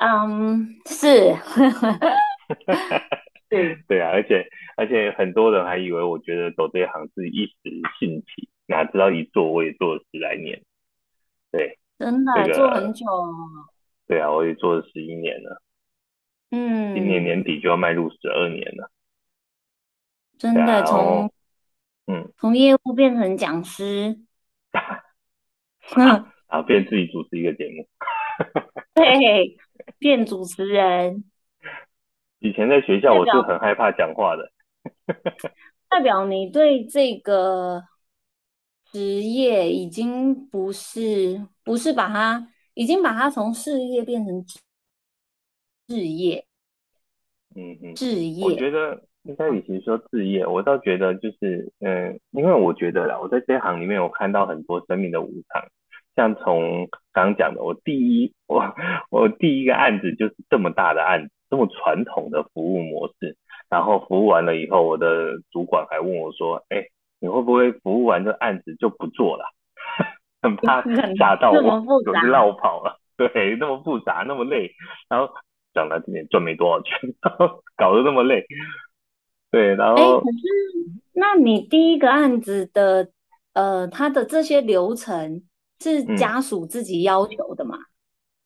[0.01, 1.38] 嗯，是。
[3.47, 7.54] 对 对啊，而且而且很多人还以为我觉得走这一行是一时
[7.97, 10.62] 兴起，哪知道一做我也做了十来年。
[11.49, 13.06] 对，真的、这个、做很久。
[14.06, 15.62] 对啊，我也做了十一年了。
[16.51, 18.91] 嗯，今年年底就要迈入十二年了。
[20.38, 21.31] 真的从
[22.08, 24.19] 嗯从业务变成讲师，
[25.95, 27.88] 然后变自己主持一个节目。
[28.95, 29.58] 对，
[29.97, 31.23] 变主持人。
[32.39, 34.51] 以前在学校我是很害怕讲话的，
[35.89, 37.84] 代表你对这个
[38.91, 44.60] 职业已经不是不是把它已经把它从事业变成职
[45.93, 46.45] 业，
[47.56, 48.43] 嗯嗯，置业。
[48.45, 55.67] 我觉得应该与其说置业，我倒觉得就是嗯，因为我觉得啦，我在这行里面我看到很多生命的无常，
[56.15, 58.63] 像从刚刚讲的，我第一我
[59.10, 61.30] 我第一个案子就是这么大的案子。
[61.48, 63.38] 这么传统的服务模式，
[63.69, 66.84] 然后服务完了以后，我的主管还问我说：“哎，
[67.19, 69.45] 你会不会服务完这案子就不做了？”
[70.41, 70.82] 很怕
[71.15, 73.00] 吓到我，我就绕跑了。
[73.15, 74.71] 对，那么复杂，那么累，
[75.08, 75.32] 然后
[75.75, 77.13] 讲来这边赚没多少钱，
[77.77, 78.43] 搞得那么累。
[79.51, 80.39] 对，然后，哎，可是
[81.13, 83.09] 那你第一个案子的
[83.53, 85.43] 呃，他的这些流程
[85.79, 87.77] 是家属自己要求的吗？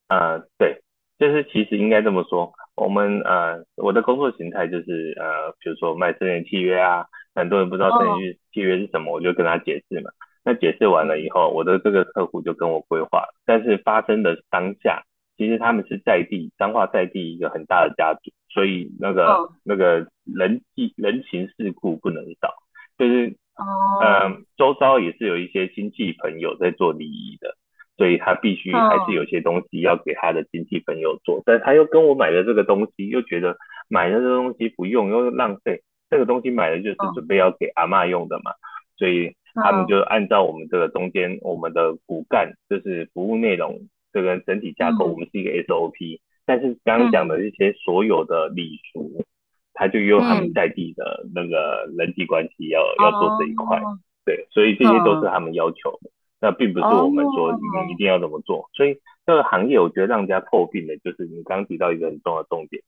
[0.08, 0.82] 嗯、呃，对，
[1.18, 2.52] 就是其实应该这么说。
[2.76, 10.10] 我们呃，我的工作形态就是呃，比如说卖证券契约啊，很多人不知道证券契约是什么，我就跟他解释嘛。
[10.42, 13.24] 那解释完了以后，我的这个客户就跟我规划。
[13.44, 15.04] 但是发生的当下，
[15.40, 22.52] 其实他们是在地彰化在地一个很大的家族，所以那个那个人际人情世故不能少，
[22.98, 27.56] 就是呃，周遭也是有一些亲戚朋友在做礼仪的。
[27.96, 33.54] 所以他必须还是有些东西要给他的亲戚朋友做，但他又跟我买的这个东西，又觉得
[33.90, 35.82] 买的这个东西不用，又浪费。
[36.08, 38.52] 这个东西买的就是准备要给阿嬷用的嘛，
[38.96, 43.78] 所以他们就按照我们这个中间我们的骨干，就是服务内容
[44.12, 46.20] 这个整体架构，我们是一个 SOP。
[46.46, 49.24] 但是刚刚讲的一些所有的礼俗，
[49.72, 53.80] 他就用他们在地的那个人际关系要要做这一块，
[54.24, 56.10] 对，所以这些都是他们要求的。
[56.40, 58.66] 那并不是我们说你一定要怎么做，oh.
[58.72, 62.82] 所以这个行业我觉得让人家诟病的就是你刚刚提到一个很重要的重点，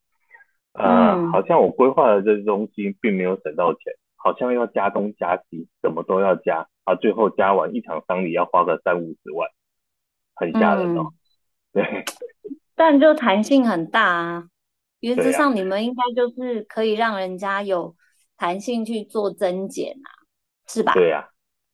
[0.72, 1.30] 呃，mm.
[1.30, 9.50] 好像我规划的这些东西并没有省到钱，好像要加东加西，什么都要加，啊，最后加完一场丧礼要花个三五十万，
[10.42, 11.02] 很吓人哦。
[11.02, 11.12] Mm.
[11.72, 12.04] 对，
[12.74, 14.48] 但就弹性很大啊，
[15.00, 17.94] 原则上你们应该就是可以让人家有
[18.36, 20.08] 弹性去做增减啊，
[20.66, 20.92] 是吧？
[20.94, 21.30] 对呀、啊，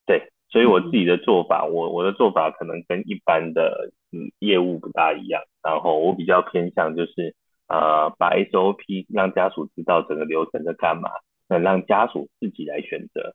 [0.07, 0.31] 对。
[0.51, 7.35] 所以我自己的做法，我我的做法可能跟一般的嗯业务不大一样，然后我比较偏向就是
[7.69, 11.11] 呃把 SOP 让家属知道整个流程在干嘛，
[11.49, 13.35] 那让家属自己来选择。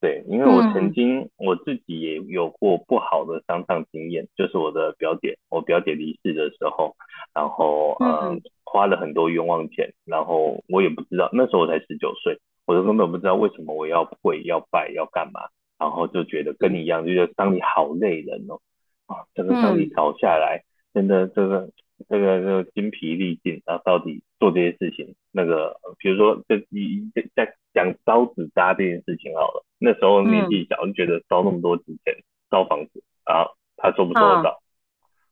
[0.00, 6.94] 对，因为我曾经我自己也有过不好的丧葬经验，就是我的表姐，我表姐离世的时候，
[7.34, 15.40] 然后呃花了很多冤枉钱，然后我也不知道，那时候我才十九岁，我都根本不知道为什么我要跪要拜要干嘛。
[15.80, 18.58] 然后就觉得跟你一样，就觉得丧礼好累人哦，
[19.06, 21.70] 啊，这个丧礼搞下来，真的这个
[22.08, 32.14] 这个这个精疲力尽，然后到底做这些事情，那个比如说这一在讲烧纸扎这件事情好了，那时候年纪小，就觉得烧那么多纸钱
[32.50, 33.46] 烧房子啊，
[33.76, 34.60] 他收不收得到？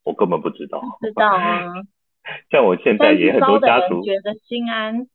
[0.05, 1.83] 我根本不知道，知道啊，
[2.51, 5.09] 像我现在也很多家属觉得心安。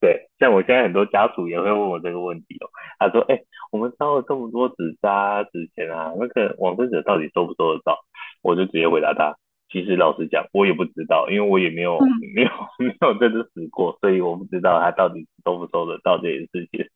[0.00, 2.70] 对，像我现在很多家属也会问我这个问题哦。
[3.00, 7.98] 他说：“哎、欸，我们烧了这么多纸扎、纸钱啊，那个往生者到底收不收得到？”
[8.40, 9.36] 我就直接回答他
[9.70, 16.86] ：“其实老实讲，我也不知道，因为我也没有、嗯、 没有没有真的死过，所以我不知道他到底收不收得到这件事情。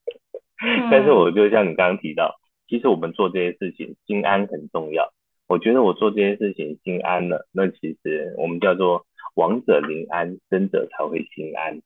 [0.63, 5.13] 嗯、 但是我就像你刚刚提到，其实我们做这些事情心安很重要。
[5.49, 9.05] 我觉得我做这件事情心安了，那其实我们叫做
[9.35, 11.81] 亡者临安，生者才会心安。”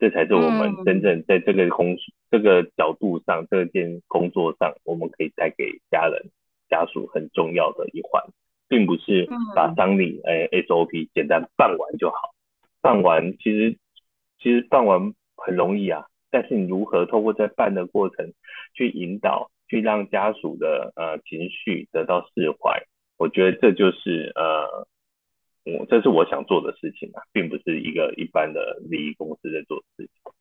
[0.00, 1.98] 这才是我们真正在这个工、嗯、
[2.30, 6.30] 这个角度上，这件工作上，我们可以带给家人
[6.70, 8.22] 家属很重要的一环，
[8.68, 12.34] 并不是把丧礼诶 SOP 简单办完就好，
[12.80, 13.76] 办完其实
[14.38, 18.32] 其实办完很容易啊，但是你如何透过在办的过程
[18.74, 22.84] 去引导，去让家属的呃情绪得到释怀，
[23.16, 24.86] 我觉得这就是呃。
[25.78, 30.32] 我这是我想做的事情啊，并不是一个一般的礼仪公司在做的事情。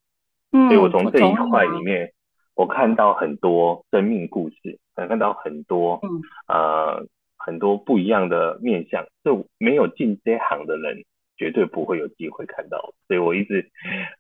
[0.54, 2.14] 嗯，所以我从这一块里面，
[2.56, 7.06] 我看到很多生命故事，能看到很多嗯呃
[7.48, 11.04] 很多不一样的面相，就没有进这行的人
[11.38, 12.94] 绝对不会有机会看到。
[13.08, 13.72] 所以我一直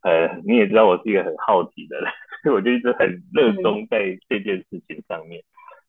[0.01, 2.09] 呃你也知道我是一个很好奇的人，
[2.41, 5.43] 所以我就一直很热衷在这件事情上面，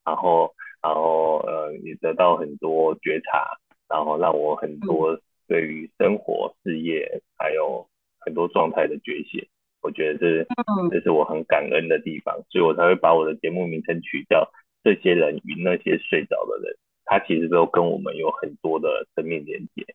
[0.04, 3.56] 然后然后呃也得到很多觉察。
[3.90, 7.88] 然后让我很多对于生活、事业还有
[8.20, 9.48] 很多状态的觉醒，
[9.80, 10.46] 我觉得这是
[10.90, 14.46] 这是我很感恩的地方，所以我才会把我的节目名称取叫
[14.84, 16.76] “这些人与那些睡着的人”，
[17.08, 19.94] 他其实都跟我们有很多的生命连接。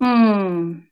[0.00, 0.86] 嗯，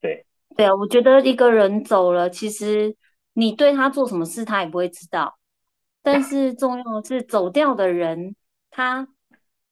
[0.00, 0.26] 对
[0.56, 2.96] 对啊，我觉得一个人走了，其实
[3.32, 5.38] 你对他做什么事，他也不会知道，
[6.02, 8.34] 但是重要的是走掉的人，
[8.70, 9.08] 他。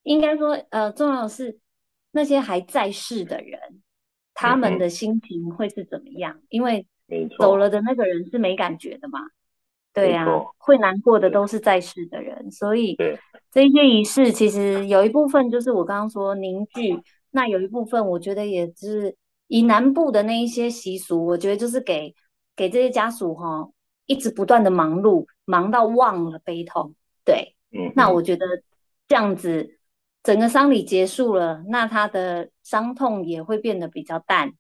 [0.09, 1.59] 应该说，呃，重要的是
[2.13, 3.83] 那些还在世的人，
[4.35, 6.33] 他们的心情会是怎么样？
[6.37, 6.87] 嗯、因为
[7.37, 9.19] 走了的那个人是没感觉的嘛，
[9.97, 12.97] 对呀、啊，会难过的都是在世的人，所以
[13.51, 19.17] 这些仪式其实有一部分就是我刚刚说凝聚，那有一部分我觉得也是
[19.49, 22.15] 以南部的那一些习俗，我觉得就是给
[22.55, 23.69] 给这些家属哈，
[24.07, 28.45] 一直不断的忙碌，忙到忘了悲痛，对，嗯，那我觉得
[29.09, 29.73] 这样子。
[30.23, 34.55] 整个丧礼结束了，那他的伤痛也会变得比较淡。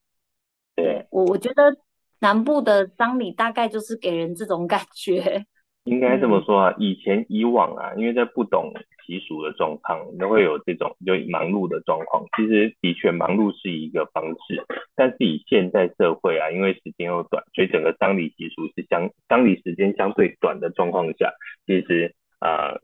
[0.76, 1.76] 对，我，我觉得
[2.20, 5.44] 南部的丧礼大概就是给人这种感觉。
[5.84, 8.72] 应该这么说啊，以前以往啊，因为在不懂
[9.06, 12.24] 习俗的状况，都会有这种就忙碌的状况。
[12.36, 14.64] 其实的确忙碌是一个方式，
[14.96, 21.32] 但是以现在社会啊，因为时间又短，所以整个丧礼习俗是相丧礼时间相对短的状况下，
[21.66, 22.80] 其实啊、呃，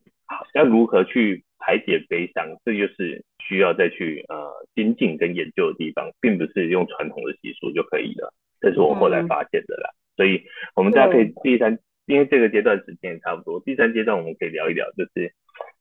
[0.54, 8.32] 要如何去排解悲伤，这就是需要再去呃精进跟研究的地方，并不是用传统的习俗就可以了。
[8.62, 9.90] 这是我后来发现的啦。
[9.90, 10.42] 嗯、所以，
[10.74, 15.34] 我们大家可以第三，因为这个阶段时间也差不多，第三阶段我们可以聊一聊，就是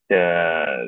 [0.10, 0.88] 呃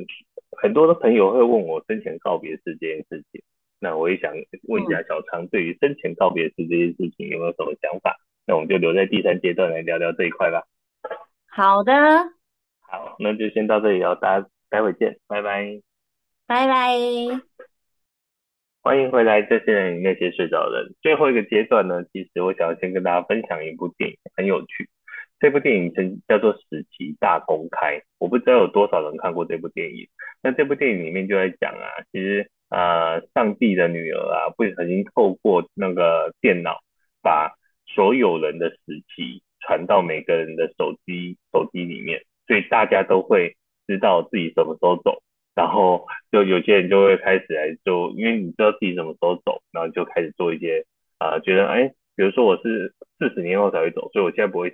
[0.58, 3.42] 很多的朋友会问我生前告别式这件事情，
[3.80, 4.34] 那我也想
[4.68, 8.18] 问一下小昌，对于生前告别式这件事情有没有什么想法？
[8.46, 10.64] 那我们就留在第三阶段来聊聊这一块吧。
[11.48, 11.94] 好的，
[12.82, 14.48] 好，那就先到这里了，大家。
[14.74, 15.82] 待会见，拜拜，
[16.48, 17.44] 拜拜，
[18.86, 19.42] 欢迎回来。
[19.42, 24.90] 这些人与那些睡着的人，最后一个阶段呢，其实我想要先跟大家分享一部电影，很有趣。
[25.40, 30.06] 这部电影称叫做《死期大公开》，我不知道有多少人看过这部电影。
[30.42, 36.80] 那这部电影里面就在讲啊，其实啊、呃，上帝的女儿啊，不小心透过那个电脑，
[37.22, 37.54] 把
[37.88, 43.56] 所有人的死期传到每个人的手机手机里面，所以大家都会。
[43.86, 45.22] 知道自己什么时候走，
[45.56, 50.84] 然后就有些人就会开始来做，因为你知道自己什么时候走，然后就开始做一些
[51.20, 54.70] 啊、呃，觉得哎，比如说我是四十年后才会走，所以我现在不会，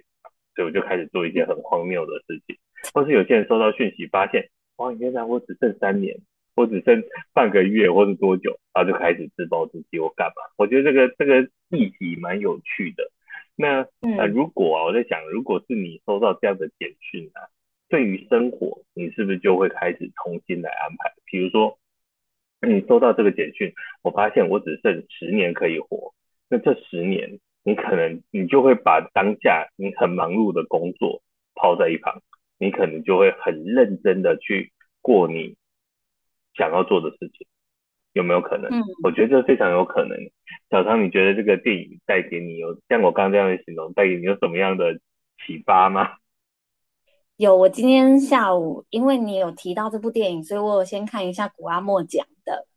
[0.56, 2.58] 所以我就开始做一些很荒谬的事情。
[2.94, 6.18] 或是有些人收到讯息，发现哇，原来我只剩三年，
[6.56, 10.34] 我只剩半个月或是多久，然后就开始自暴自弃，我干嘛？
[10.58, 13.12] 我觉得这个这个议题蛮有趣的。
[13.58, 17.44] 那那如果啊，我在想，如果是你收到这样的简讯啊。
[17.90, 21.12] 对于生活，你是不是就会开始重新来安排？
[21.26, 21.78] 比如说，
[22.62, 23.74] 你收到这个简讯，
[24.04, 26.14] 我发现我只剩十年可以活，
[26.50, 31.22] 那这十年，你可能你就会把当下你很忙碌的工作
[31.56, 32.22] 抛在一旁，
[32.60, 35.56] 你可能就会很认真的去过你
[36.54, 37.48] 想要做的事情，
[38.14, 38.70] 有没有可能？
[38.72, 40.16] 嗯，我觉得这非常有可能。
[40.70, 45.00] 小昌，你觉得这个电影带给你有像我刚刚这样的形容，带给你有什么样的
[45.46, 46.18] 启发吗？
[47.40, 52.68] 有，我今天下午因为你有提到这部电影，所以我有先看一下古阿莫讲的。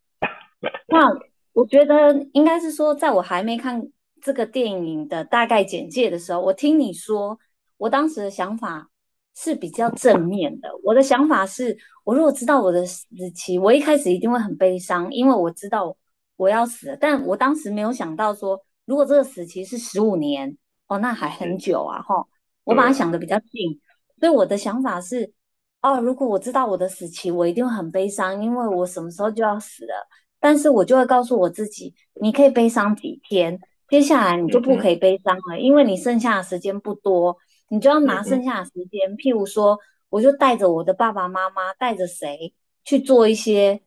[0.87, 1.13] 那
[1.53, 3.83] 我觉得应该是说，在我还没看
[4.21, 7.37] 这个电影的大概简介的时候，我听你说，
[7.77, 8.89] 我当时的想法
[9.35, 10.71] 是比较正面的。
[10.85, 15.97] 我的想法是，我如果知道我的死期，我一开始一定会很悲伤，因为我知道
[16.37, 16.97] 我要死了。
[16.97, 20.57] 但我当时没有想到说，如果这个死期是十五年，
[20.87, 22.29] 哦，那还很久啊，哈。
[22.65, 23.81] 我把它想的比较近。
[24.23, 25.33] 所以我的想法是，
[25.81, 30.09] 哦，如果我知道我的死期，我一定会很悲伤，因为我什么时候就要死了。
[30.39, 33.59] 但是我就会告诉我自己，你可以悲伤几天，
[33.89, 37.37] 接下来你就不可以悲伤了，嗯、因为你剩下的时间不多，
[37.69, 39.77] 你就要拿剩下的时间，嗯、譬如说，
[40.09, 42.55] 我就带着我的爸爸妈妈，带着谁
[42.85, 43.83] 去做一些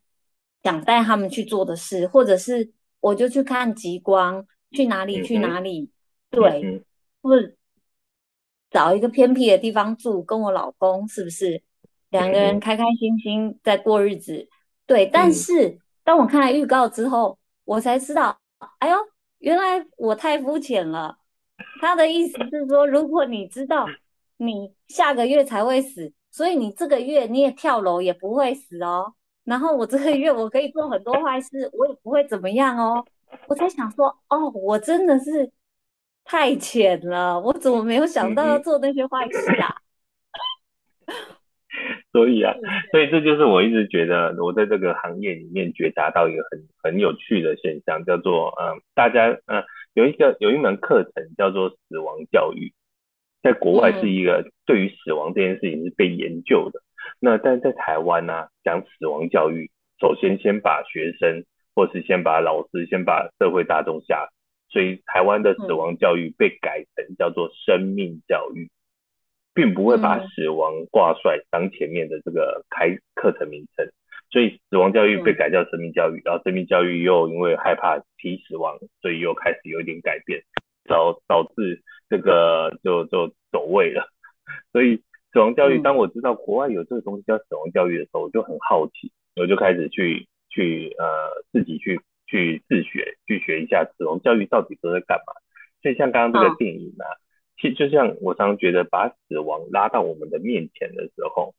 [0.64, 5.90] 想带他们去做的事，或者是我就去看极光，去哪里去哪里，
[6.32, 6.84] 嗯、对，嗯、
[7.22, 7.54] 或者
[8.76, 11.64] 找一个偏僻的地方住，跟我老公是不是
[12.10, 14.50] 两个人开开心心在过日子？
[14.86, 15.70] 对，但是。
[15.70, 18.38] 嗯当我看了预告之后，我才知道，
[18.78, 18.96] 哎呦，
[19.40, 21.18] 原来我太肤浅了。
[21.82, 23.88] 他的意思是说，如果你知道
[24.38, 29.16] 你下个月才会死，所以你这个月你也跳楼也不会死哦。
[29.46, 33.04] 然后我这个月我可以做很多坏事，我也不会怎么样哦。
[33.48, 35.52] 我在想说，哦，我真的是
[36.26, 39.76] 太浅了，我怎么没有想到要做那些坏事啊？
[42.12, 42.54] 所以啊，
[42.92, 49.64] 所以这就是我一直觉得我在这个行业里面觉察到一个很很有趣的现象，叫做嗯，大家嗯
[49.94, 52.74] 有一个有一门课程叫做死亡教育，
[53.44, 56.82] 在国外是一个对于死亡这件事情是被研究的。
[57.20, 59.70] 那但在台湾呢、啊，讲死亡教育，
[60.00, 61.44] 首先先把学生
[61.76, 64.30] 或是先把老师先把社会大众吓，
[64.76, 68.68] 所以台湾的死亡教育被改成叫做生命教育。
[69.58, 73.88] 并不会把死亡挂帅当前面的这个开课程名称，
[74.30, 80.44] 所以死亡教育被改叫生命教育，然后生命教育又因为害怕提死亡，所以又开始有一点改变，
[80.90, 84.10] 导导致这个就就走位了。
[84.74, 84.98] 所以
[85.32, 91.06] 死亡教育，当我知道国外有这个东西叫死亡教育的时候，我就很好奇，我就开始去去呃
[91.54, 95.34] 自己去去自学，去学一下死亡教育到底都在干嘛。
[95.82, 97.12] 所以像刚刚这个电影呢、啊。
[97.58, 101.56] 其实就像我常常觉得，把死亡拉到我们的面前的时候，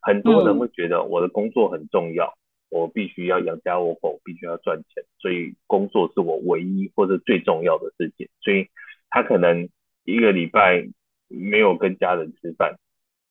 [0.00, 2.32] 很多人会觉得我的工作很重要，
[2.70, 8.28] 我必须要养家活口，必须要赚钱，所以工作是我唯一或者最重要的事情。
[8.40, 8.68] 所以
[9.10, 9.68] 他可能
[10.04, 10.86] 一个礼拜
[11.26, 12.76] 没有跟家人吃饭，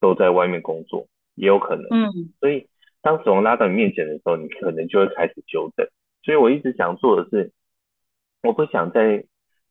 [0.01, 1.85] 都在外面工作，也有可能。
[1.91, 2.33] 嗯。
[2.41, 2.67] 所以
[3.01, 5.87] 当死亡拉到你面前的时候，你可能就会开始纠正。
[6.23, 7.51] 所以我一直想做的是，
[8.43, 9.25] 我不想再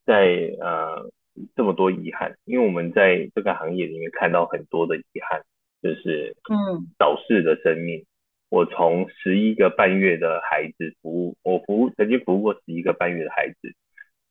[0.05, 1.11] 在呃。
[1.55, 5.41] 这么多遗憾，因为我们在这个行业里面看到很多的遗憾，
[5.81, 8.01] 就是嗯，早逝的生命。
[8.01, 8.05] 嗯、
[8.49, 13.73] 我从十一个半月的孩子服务，我服务曾经服务过十一个半月的孩子，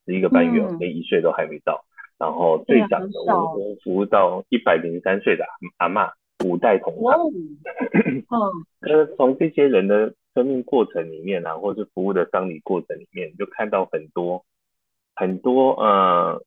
[0.04, 1.86] 十一个半月连一岁都还没到。
[1.86, 5.46] 嗯、然后最长的我我服务到一百零三岁的
[5.78, 6.12] 阿嬷，
[6.44, 7.18] 五代同堂。
[8.04, 8.24] 嗯，
[8.80, 14.44] 呃，从这些人的生命过程里面啊，或是服务的丧礼过程里面，就看到很多
[15.14, 16.42] 很多呃。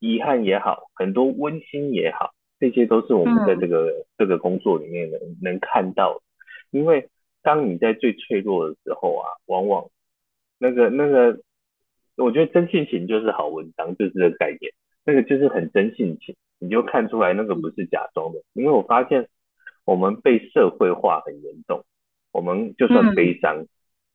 [0.00, 6.20] 遗憾也好，很多温馨也好，这些都是我们在这个、嗯、这个工作里面能能看到的。
[6.72, 7.08] 因为
[7.40, 9.88] 当你在最脆弱的时候啊，往往
[10.58, 11.40] 那个那个，
[12.18, 14.74] 我觉得真性情就是好文章，就是这个概念。
[15.06, 18.42] 那个就是很真性情，你就看出来那个不是假装的。
[18.52, 19.28] 因为我发现
[19.86, 21.82] 我们被社会化很严重，
[22.34, 23.68] 我们就算悲伤，嗯、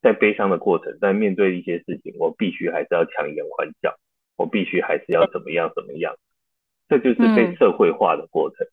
[0.03, 3.97] 在悲伤的过程，在面对一些事情，我必须还是要强颜欢笑。
[4.37, 6.15] 我必须还是要怎么样怎么样，
[6.87, 8.65] 这就是被社会化的过程。
[8.65, 8.71] 嗯、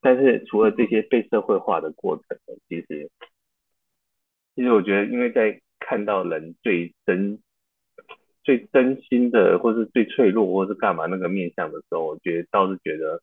[0.00, 2.38] 但是除了这些被社会化的过程，
[2.68, 3.10] 其实，
[4.54, 7.40] 其实我觉得，因为在看到人最真、
[8.44, 13.20] 最真心的，或是最脆弱，或是干嘛那个面相的时候，我觉得倒是觉得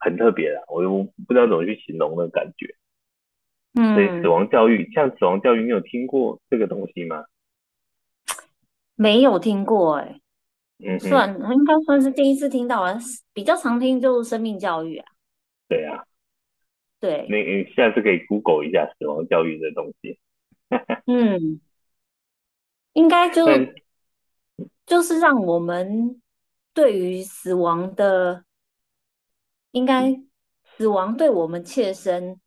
[0.00, 0.60] 很特别啦。
[0.66, 2.74] 我又不知道怎么去形容那个感觉。
[3.74, 3.94] 嗯。
[3.96, 7.24] 对死亡教育，像死亡教育，你有听过这个东西吗？
[8.94, 10.18] 没有听过哎、欸。
[10.84, 12.98] 嗯，算应该算是第一次听到啊，
[13.32, 15.06] 比较常听就是生命教育啊。
[15.68, 16.04] 对啊，
[16.98, 20.18] 对，你你下次可以 Google 一下死亡教育的东西。
[21.06, 21.60] 嗯，
[22.94, 23.46] 应该就
[24.84, 26.20] 就是让我们
[26.74, 28.44] 对于死亡的，
[29.70, 30.20] 应该
[30.76, 32.40] 死亡对我们切身，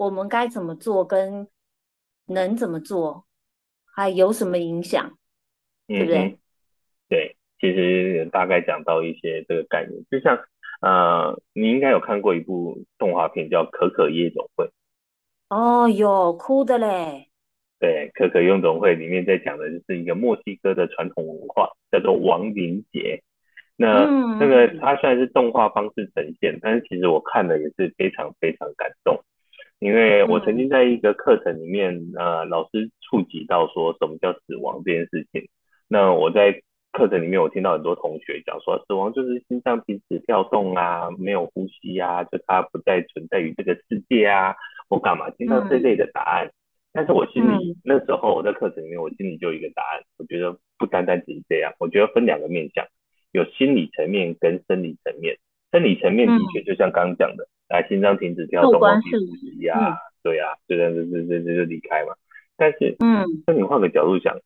[0.00, 1.46] 我们该怎么做，跟
[2.24, 3.26] 能怎么做，
[3.94, 5.18] 还有什么影响，
[5.88, 6.38] 嗯、对不对？
[7.10, 10.38] 对，其实大概讲到一些这个概念，就像
[10.80, 14.64] 呃，你应该有看过一部动画片叫《可可夜总会》。
[15.50, 17.28] 哦，有哭的嘞。
[17.78, 23.22] 对，《可可夜总会》里面在讲的就是一个墨西哥的传统文化，叫做亡灵节。
[23.76, 24.06] 那
[24.38, 29.22] 这、嗯、个它虽然是动画方式呈现，但是其实我看了也是非常非常感动，
[29.80, 35.48] 因为我曾经在一个课程里面，呃，老师触及到说什么叫死亡这件事情。
[35.88, 36.60] 那我在
[36.92, 44.54] 课程里面，我听到很多同学讲说，死亡就是心脏停止跳动啊，没有呼吸啊，就它不再存在于这个世界啊，
[44.90, 45.30] 我干嘛？
[45.30, 46.50] 听到这类的答案，
[46.92, 52.84] 但是我心里、嗯、那时候我在课程里面，我心里就有一个答案，我觉得不单单只是这样，我觉得分两个面向，
[53.32, 55.38] 有心理层面跟生理层面。
[55.72, 58.86] 生理层面的确就像刚刚讲的，来、嗯、心脏停止跳动，呼
[59.36, 62.14] 吸呀，对呀、啊，就这样就就就就离开嘛。
[62.56, 64.36] 但是，嗯，那你换个角度想，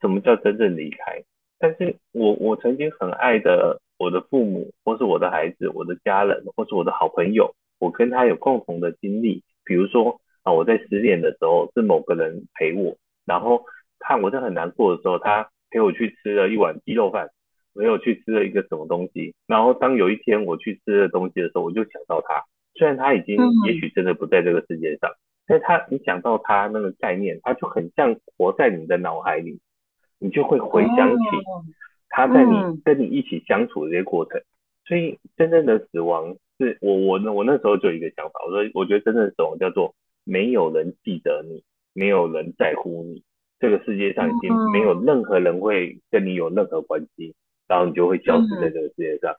[0.00, 1.22] 什么叫真正离开？
[1.60, 9.44] 但是我我曾经很爱的我的父母，或是我的孩子，我的家人，或是我的好朋友，我跟他有共同的经历。
[9.64, 13.62] 比如说啊，我在失恋的时候是某个人陪我，然后
[14.00, 17.28] 看我在很难过的时候，他陪我去吃了一碗鸡肉饭，
[17.76, 19.36] 陪我去吃了一个什么东西。
[19.46, 22.42] 然后当有一天我去吃的东西的时候，我就想到他，
[22.74, 25.10] 虽然他已经也许真的不在这个世界上，
[25.46, 29.60] 但他你想到他那个概念，他就很像活在你的脑海里。
[30.24, 31.24] 你就会回想起
[32.08, 34.40] 他在你跟你一起相处的这些过程，
[34.86, 43.24] 所以真正的死亡是我我那我那时候就有一个想法，我说我觉得真正的死亡叫做没有人记得你，没有人在乎你，
[43.58, 47.34] 这个世界上已经没有任何人会跟你有任何关系，
[47.66, 49.34] 然后你就会消失在这个世界上。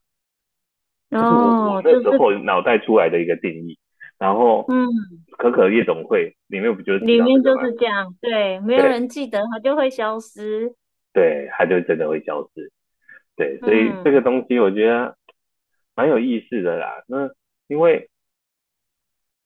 [1.10, 3.78] 这是我我那时候脑袋出来的一个定义。
[4.20, 4.88] 然后，嗯，
[5.38, 10.74] 可可夜总会里面不就是里面就是这样，对，没有人记得它就会消失，
[11.12, 12.72] 对，它就真的会消失，
[13.36, 15.18] 对，所以这个东西我觉得
[15.94, 17.04] 蛮有意思的啦。
[17.08, 17.30] 那
[17.68, 18.08] 因为，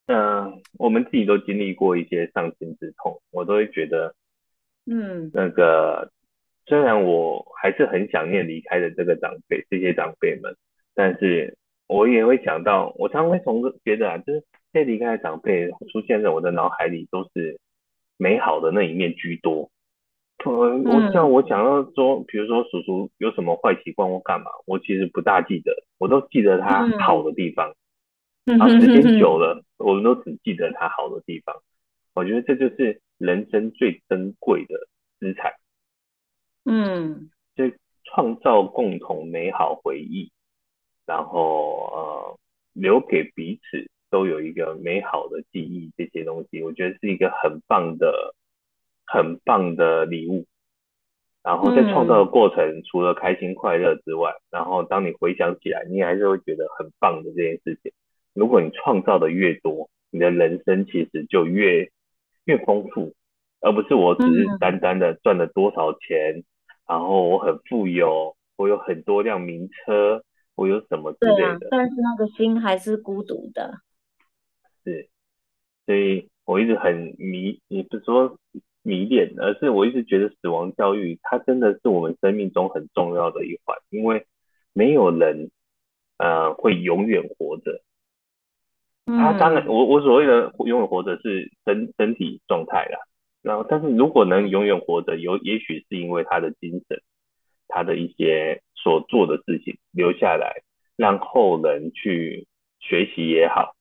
[0.05, 4.13] 嗯、呃，我们自己都经历过一些丧心之痛，我都会觉得，
[4.85, 6.11] 嗯，那个
[6.67, 10.55] 虽然我还是很想念离开的这个长辈，这些长辈们，
[10.97, 11.55] 但是
[11.87, 14.43] 我也会想到，我常常会从觉得啊，就是。
[14.73, 17.57] 这离开的长辈出现在我的脑海里，都是
[18.17, 19.71] 美好的那一面居多。
[20.45, 27.73] 嗯，我像我想要说，比如说叔叔有什么坏习惯或干嘛，我其实不大记得，我都记得他好的地方。
[28.43, 31.55] 然后时间久 了，我们都只记得他好的地方。
[32.13, 34.75] 我觉得这就是人生最珍贵的
[35.19, 35.53] 资产。
[36.65, 37.63] 嗯，就
[38.03, 40.29] 创造共同美好回忆，
[41.07, 42.39] 然后呃，
[42.73, 43.89] 留给彼此。
[44.09, 48.33] 都有一个美好的记忆，这些东西我觉得是一个很棒的、
[49.05, 50.45] 很棒的礼物。
[51.43, 57.91] 然后在创造的过程，嗯、除了开心快乐之外，然后当你回想起来，你还是会觉得很棒的这件事情。
[58.33, 61.89] 如果你创造的越多，你的人生其实就越
[62.45, 63.13] 越丰富，
[63.59, 66.43] 而不是我只是单单的赚了多少钱，嗯、
[66.87, 70.23] 然后我很富有，我有很多辆名车，
[70.57, 71.37] 我有什么之类的。
[71.37, 73.79] 对啊，但是那个心还是孤独的。
[74.83, 75.07] 是，
[75.85, 78.37] 所以我一直很迷，也不是说
[78.81, 84.25] 迷恋，而是我一直觉得死亡教育它真的是我们生命中很重要的一环，因为
[84.73, 85.51] 没有人
[86.17, 87.81] 呃会永远活着。
[89.05, 92.99] 他当然，我我所谓的永远活着是身身体状态啦，
[93.41, 97.01] 然后但是如果能永远活着，有也许是因为他的精神，
[97.69, 100.63] 他的一些所做的事情留下来，
[100.95, 102.47] 让后人去
[102.79, 103.75] 学习也好。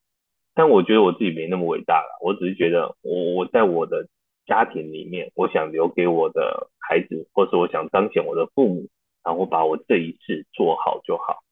[0.52, 4.08] 但我觉得我自己没那么伟大了，我只是觉得我我在我的
[4.46, 8.88] 家庭里面，我想留给我的孩子，或是我想彰显我的父母，
[9.22, 11.44] 然后把我这一世做好就好。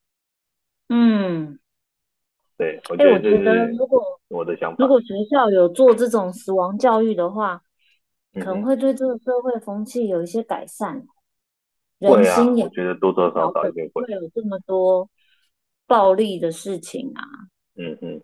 [0.88, 1.60] 嗯，
[2.58, 7.62] 对，我觉得这是如果我的想法，如果学校有做这种死亡教育的话，
[8.32, 11.06] 可能会对这个社会风气有一些改善。
[11.98, 15.08] 人心也我觉得多多少少一定会会有这么多
[15.86, 17.22] 暴力的事情啊。
[17.76, 18.22] 嗯嗯。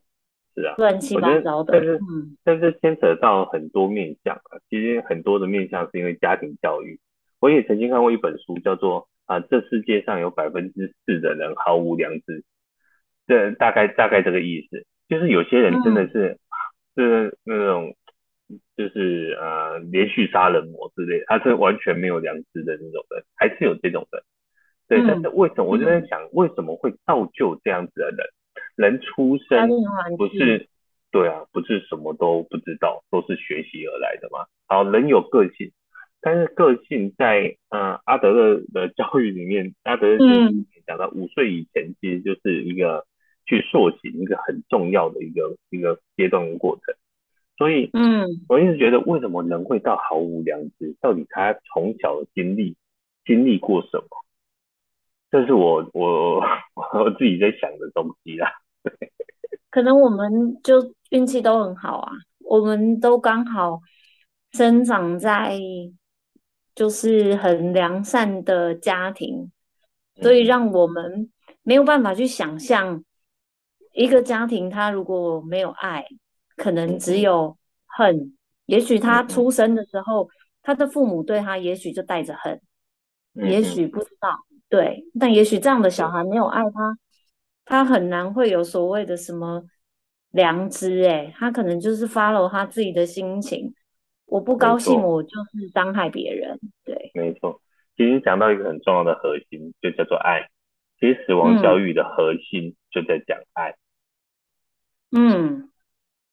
[0.53, 2.01] 是啊，乱七八糟的，但是
[2.43, 4.59] 但是牵扯到很多面向啊。
[4.68, 6.99] 其实很多的面向是因为家庭教育。
[7.39, 12.45] 我也曾经看过一本书，叫做啊，这世界上有百分之四的人毫无良知。
[13.29, 16.37] 这大概大概这个意思，就是有些人真的是、
[16.97, 17.95] 嗯、是那种
[18.81, 24.22] 就是呃连续杀人魔之类的，他是完全没有良知的那种人，还是有这种人。
[24.89, 28.26] 对，嗯、但是为什么我就在想，为什么会造就这样子的人？
[28.76, 29.68] 人出生
[30.16, 30.66] 不是，
[31.11, 34.47] 对啊，不是什么都不知道，都是学习而来的嘛。
[34.66, 35.70] 好，人有个性，
[36.22, 40.18] 但是个性在嗯、呃、阿德勒的教育里面，阿德勒
[40.87, 43.05] 讲到五岁以前，其实就是一个
[43.45, 46.95] 去塑形一个很重要的一个一个阶段的过程。
[47.61, 50.97] 所以，嗯，我一直觉得为什么人会到毫无良知？
[50.99, 52.75] 到底他从小的经历
[53.27, 54.07] 经历过什么？
[55.31, 58.51] 这是我我我自己在想的东西啦。
[59.69, 62.13] 可能我们就运气都很好啊，
[62.47, 63.83] 我们都刚好
[64.53, 65.61] 生长在
[66.75, 69.53] 就是很良善的家庭，
[70.23, 71.31] 所以让我们
[71.63, 73.05] 没有办法去想象
[73.93, 76.07] 一个家庭，他如果没有爱，
[76.61, 77.57] 可能只有
[77.87, 78.37] 恨，
[78.67, 80.29] 也许他出生的时候，嗯、
[80.61, 82.61] 他的父母对他也许就带着恨，
[83.35, 84.29] 嗯、也许不知道，
[84.69, 86.99] 对，但也许这样的小孩没有爱他，
[87.65, 89.65] 他很难会有所谓的什么
[90.33, 93.75] 良知，哎，他可能就是 follow 他自己的心情，
[94.27, 97.63] 我不高兴，我就是伤害别人，对，没错。
[97.97, 100.51] 其实讲到一个很重要的核心，就叫做爱。
[101.01, 103.75] 其实死亡教育的核心就在讲爱。
[105.13, 105.70] 嗯，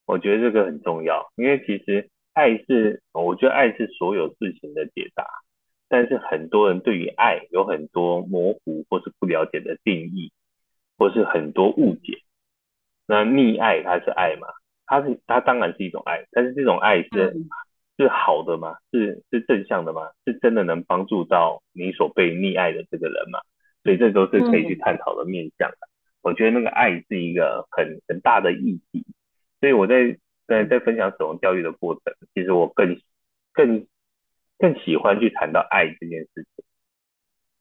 [0.07, 5.23] 我觉得这个很重要，因为其实爱是，我觉得爱是所有事情的解答。
[5.87, 10.31] 但是很多人对于爱有很多模糊或是不了解的定义，
[10.97, 12.23] 或是很多误解。
[13.05, 14.47] 那溺爱它是爱吗？
[14.87, 17.33] 它是，它当然是一种爱，但是这种爱是。
[17.35, 17.47] 嗯
[17.99, 18.75] 是好的吗？
[18.91, 20.11] 是是正向的吗？
[20.23, 23.39] 是真的能帮助到你所被溺爱的这个人吗？
[23.83, 25.77] 所以这都是可以去探讨的面向的。
[25.81, 25.89] 嗯、
[26.21, 29.03] 我觉得那个爱是一个很很大的议题，
[29.59, 32.99] 所以我在在在分享死亡教育的过程，其实我更
[33.53, 33.87] 更
[34.57, 36.65] 更喜欢去谈到爱这件事情。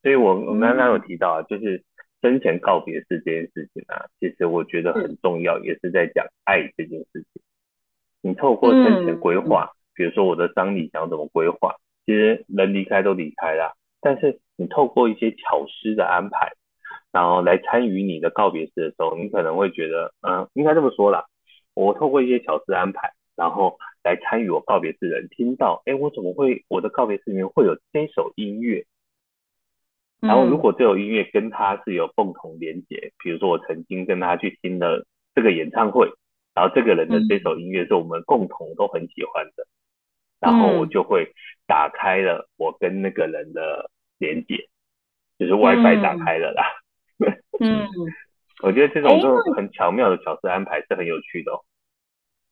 [0.01, 1.83] 所以我我刚刚有提到啊，就是
[2.21, 7.41] 生前告别式这件事情啊，其实我觉得很重要，也是在讲爱这件事情。
[8.21, 9.71] 你透过生前规划。
[9.97, 11.75] 比如说我的丧礼想要怎么规划，
[12.05, 16.51] 其实人离开都离开了，但是你透过一些巧思的安排，
[17.11, 21.25] 然后来参与你的告别式的时候，你可能会觉得，嗯，应该这么说啦，
[21.85, 28.85] 我透过一些小事安排，然后来参与我告别式的人听到，哎，我怎么会我的告别式里面会有这首音乐？
[30.19, 35.05] 然后如果这首音乐跟他是有共同连结，比如说我曾经跟他去听了
[35.35, 36.09] 这个演唱会，
[36.55, 39.67] 然后这个人的这首音乐是我们共同都很喜欢的。
[40.39, 41.31] 然后我就会
[41.67, 44.55] 打开了我跟那个人的连接，
[45.37, 46.63] 嗯、就是 WiFi 打开了啦。
[47.59, 47.87] 嗯，
[48.63, 51.59] 我觉得这种就很巧妙的巧思安排是很有趣的哦。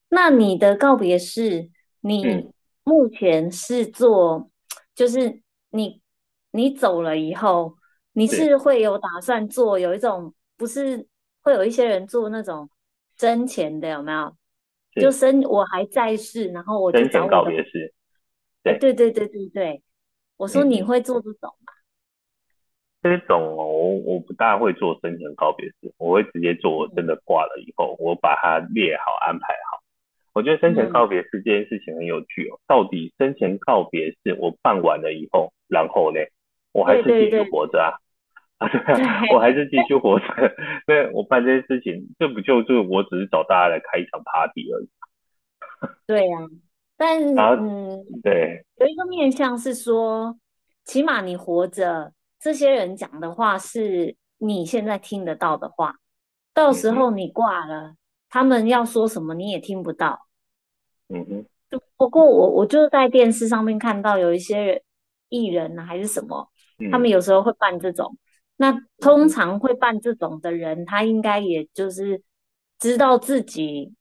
[0.10, 1.70] 那你的告别式，
[2.02, 2.52] 你
[2.84, 4.50] 目前是做，
[4.94, 5.42] 就是
[5.72, 6.02] 你
[6.52, 7.76] 你走了以后，
[8.14, 11.08] 你是会有打算做有一种，不是
[11.42, 12.70] 会有一些人做那种
[13.18, 14.36] 生前的有没有？
[15.02, 17.94] 就生我还在世，然后我就找我告别式。
[18.64, 19.84] 对对对对对对，
[20.38, 21.65] 我说你会做这种吗？
[23.06, 29.84] 这种哦，我我不大会做生前告别式，我会直接做我真的挂了以后，我把它列好安排好。
[30.34, 32.60] 我觉得生前告别式这件事情很有趣哦。
[32.68, 36.20] 到底生前告别式我办完了以后，然后呢，
[36.74, 37.94] 我还是继续活着啊？
[38.58, 40.26] 啊，对啊，我还是继续活着。
[40.88, 44.90] 那我办这件事情，这不就是我只是找大家来开一场 party 而已？
[46.08, 46.50] 对呀、啊，
[46.98, 50.36] 但嗯，对，有一个面向是说，
[50.84, 52.14] 起码你活着，
[52.46, 55.96] 这些人讲的话是你现在听得到的话。
[56.54, 57.98] 到时候你挂了，嗯、
[58.30, 60.28] 他们要说什么你也听不到。
[61.10, 61.80] 嗯哼。
[61.98, 64.84] 不过我我就是在电视上面看到有一些
[65.30, 68.16] 艺人啊，还是什么，嗯、他们有时候会办这种。
[68.58, 72.22] 那通常会办这种的人，他应该也就是
[72.78, 73.96] 知道自己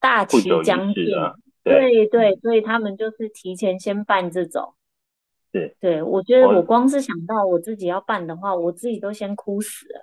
[0.00, 1.04] 大旗将近，
[1.62, 4.74] 对对，所以他们就是提前先办这种。
[5.56, 10.00] 对对，我觉得我光是想到我自己要办的话，我自己都先哭死了。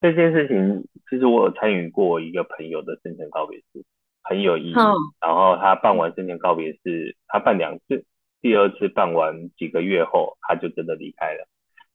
[0.00, 3.84] 这件事情其实我有参与过一个朋友的生前告别式，
[4.22, 4.74] 很有意义。
[4.74, 8.04] 嗯、然后他办完生前告别式，他办两次，
[8.40, 11.46] 第二次办完几个月后，他就真的离开了。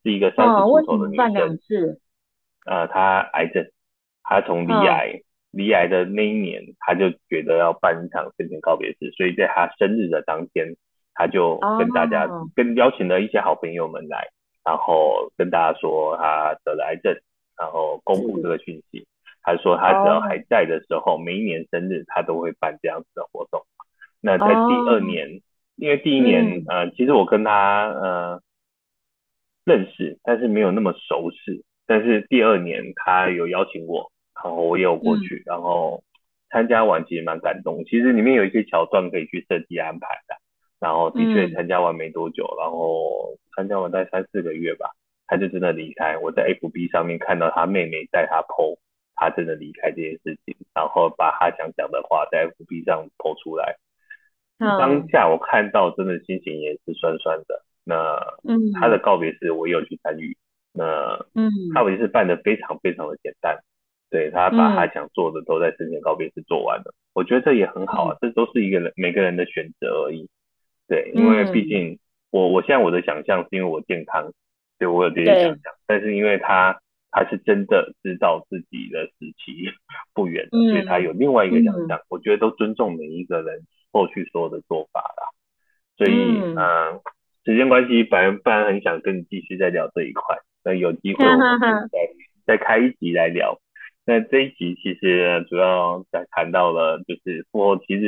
[0.04, 1.98] 是一个三十出头的女生，哦、
[2.66, 3.70] 呃，她癌症，
[4.24, 10.76] 他从离癌，罹、哦、癌的那一年，他就觉得要办一场生前告别式，所以在他生日的当天，
[11.20, 14.30] 她就跟大家、哦、跟邀请了一些好朋友们来，
[14.64, 17.14] 然后跟大家说他得了癌症，
[17.60, 19.06] 然后公布这个讯息。
[19.44, 23.62] 他说他只要还在的时候，哦、每一年生日他都会办这样子的活动。
[24.22, 25.42] 那在第二年，哦、
[25.76, 28.42] 因为第一年，嗯、呃，其实我跟他，呃。
[29.66, 31.64] 认识，但是没有那么熟识。
[31.86, 36.02] 但是第二年他有邀请我，然后我也有过去，嗯、然后
[36.50, 37.84] 参加完其实蛮感动。
[37.86, 40.36] 其实里面有一些桥段可以去设计安排的。
[40.80, 44.92] 然后的确参加完没多久，嗯、然后参加完大概三四个月吧，
[45.28, 46.18] 他就真的离开。
[46.18, 48.78] 我在 FB 上面看到他妹妹带他 PO，
[49.16, 53.76] 他真的离开这件事情，然后把他想讲的话在 FB 上 PO 出来。
[54.60, 57.64] 嗯、当下我看到真的心情也是酸酸的。
[57.86, 57.96] 那
[58.44, 60.38] 嗯，他的告别式我也有去参与。
[60.72, 63.58] 那嗯，告别式办的非常非常的简单，
[64.10, 66.94] 对，他把他想做的都在生前告别式做完了。
[67.14, 70.30] 我觉得这也很好啊，这都是一个人每个人的选择而已。
[70.90, 72.00] 对，因为毕竟
[72.32, 74.24] 我我现在我的想象是因为我健康，
[74.78, 75.74] 所以我有这些想象。
[75.86, 76.82] 但是因为他
[77.12, 79.70] 他是真的知道自己的时期
[80.14, 82.00] 不远，所以他有另外一个想象。
[82.10, 83.62] 我觉得都尊重每一个人
[83.94, 85.24] 后续所有的做法啦。
[85.98, 87.02] 所以，嗯、呃，
[87.46, 91.40] 时间关系，反正不然很想跟你继续再聊这一块，那有机会我们
[91.92, 92.00] 再
[92.46, 93.60] 再开一集来聊。
[94.06, 98.08] 那这一集其实主要在谈到了就是《复活七日》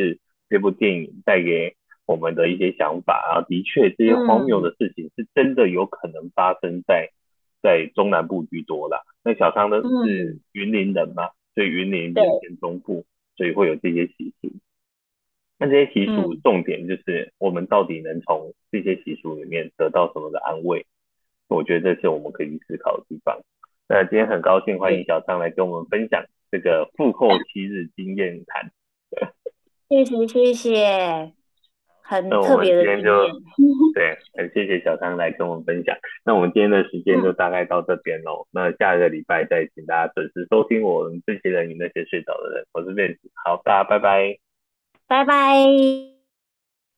[0.49, 1.75] 这部电影带给
[2.11, 7.09] 我们的一些想法啊，的确这些荒谬的事情是真的有可能发生在
[7.63, 9.01] 在中南部居多啦。
[9.23, 13.05] 那小汤的是云林人嘛，所以云林偏中部，
[13.37, 14.51] 所以会有这些习俗。
[15.57, 20.85] 那这些习俗重点就是我们到底能从这些习俗里面得到什么的安慰？
[21.47, 23.39] 我觉得这是我们可以思考的地方。
[23.87, 28.71] 那今天很高兴欢迎小张来跟我们分享这个复后七日经验谈。
[29.87, 31.33] 谢 谢谢谢，
[32.11, 33.03] 很特别的经验。
[33.03, 35.95] 那我们今天就对，很谢谢小张来跟我们分享。
[36.25, 38.45] 那我们今天的时间就大概到这边喽。
[38.51, 42.65] 那下一个礼拜再请大家准时收听我们这些人与那些睡着的人。
[42.73, 44.37] 我是 Vince，好，大家拜拜。
[45.07, 46.20] 拜拜。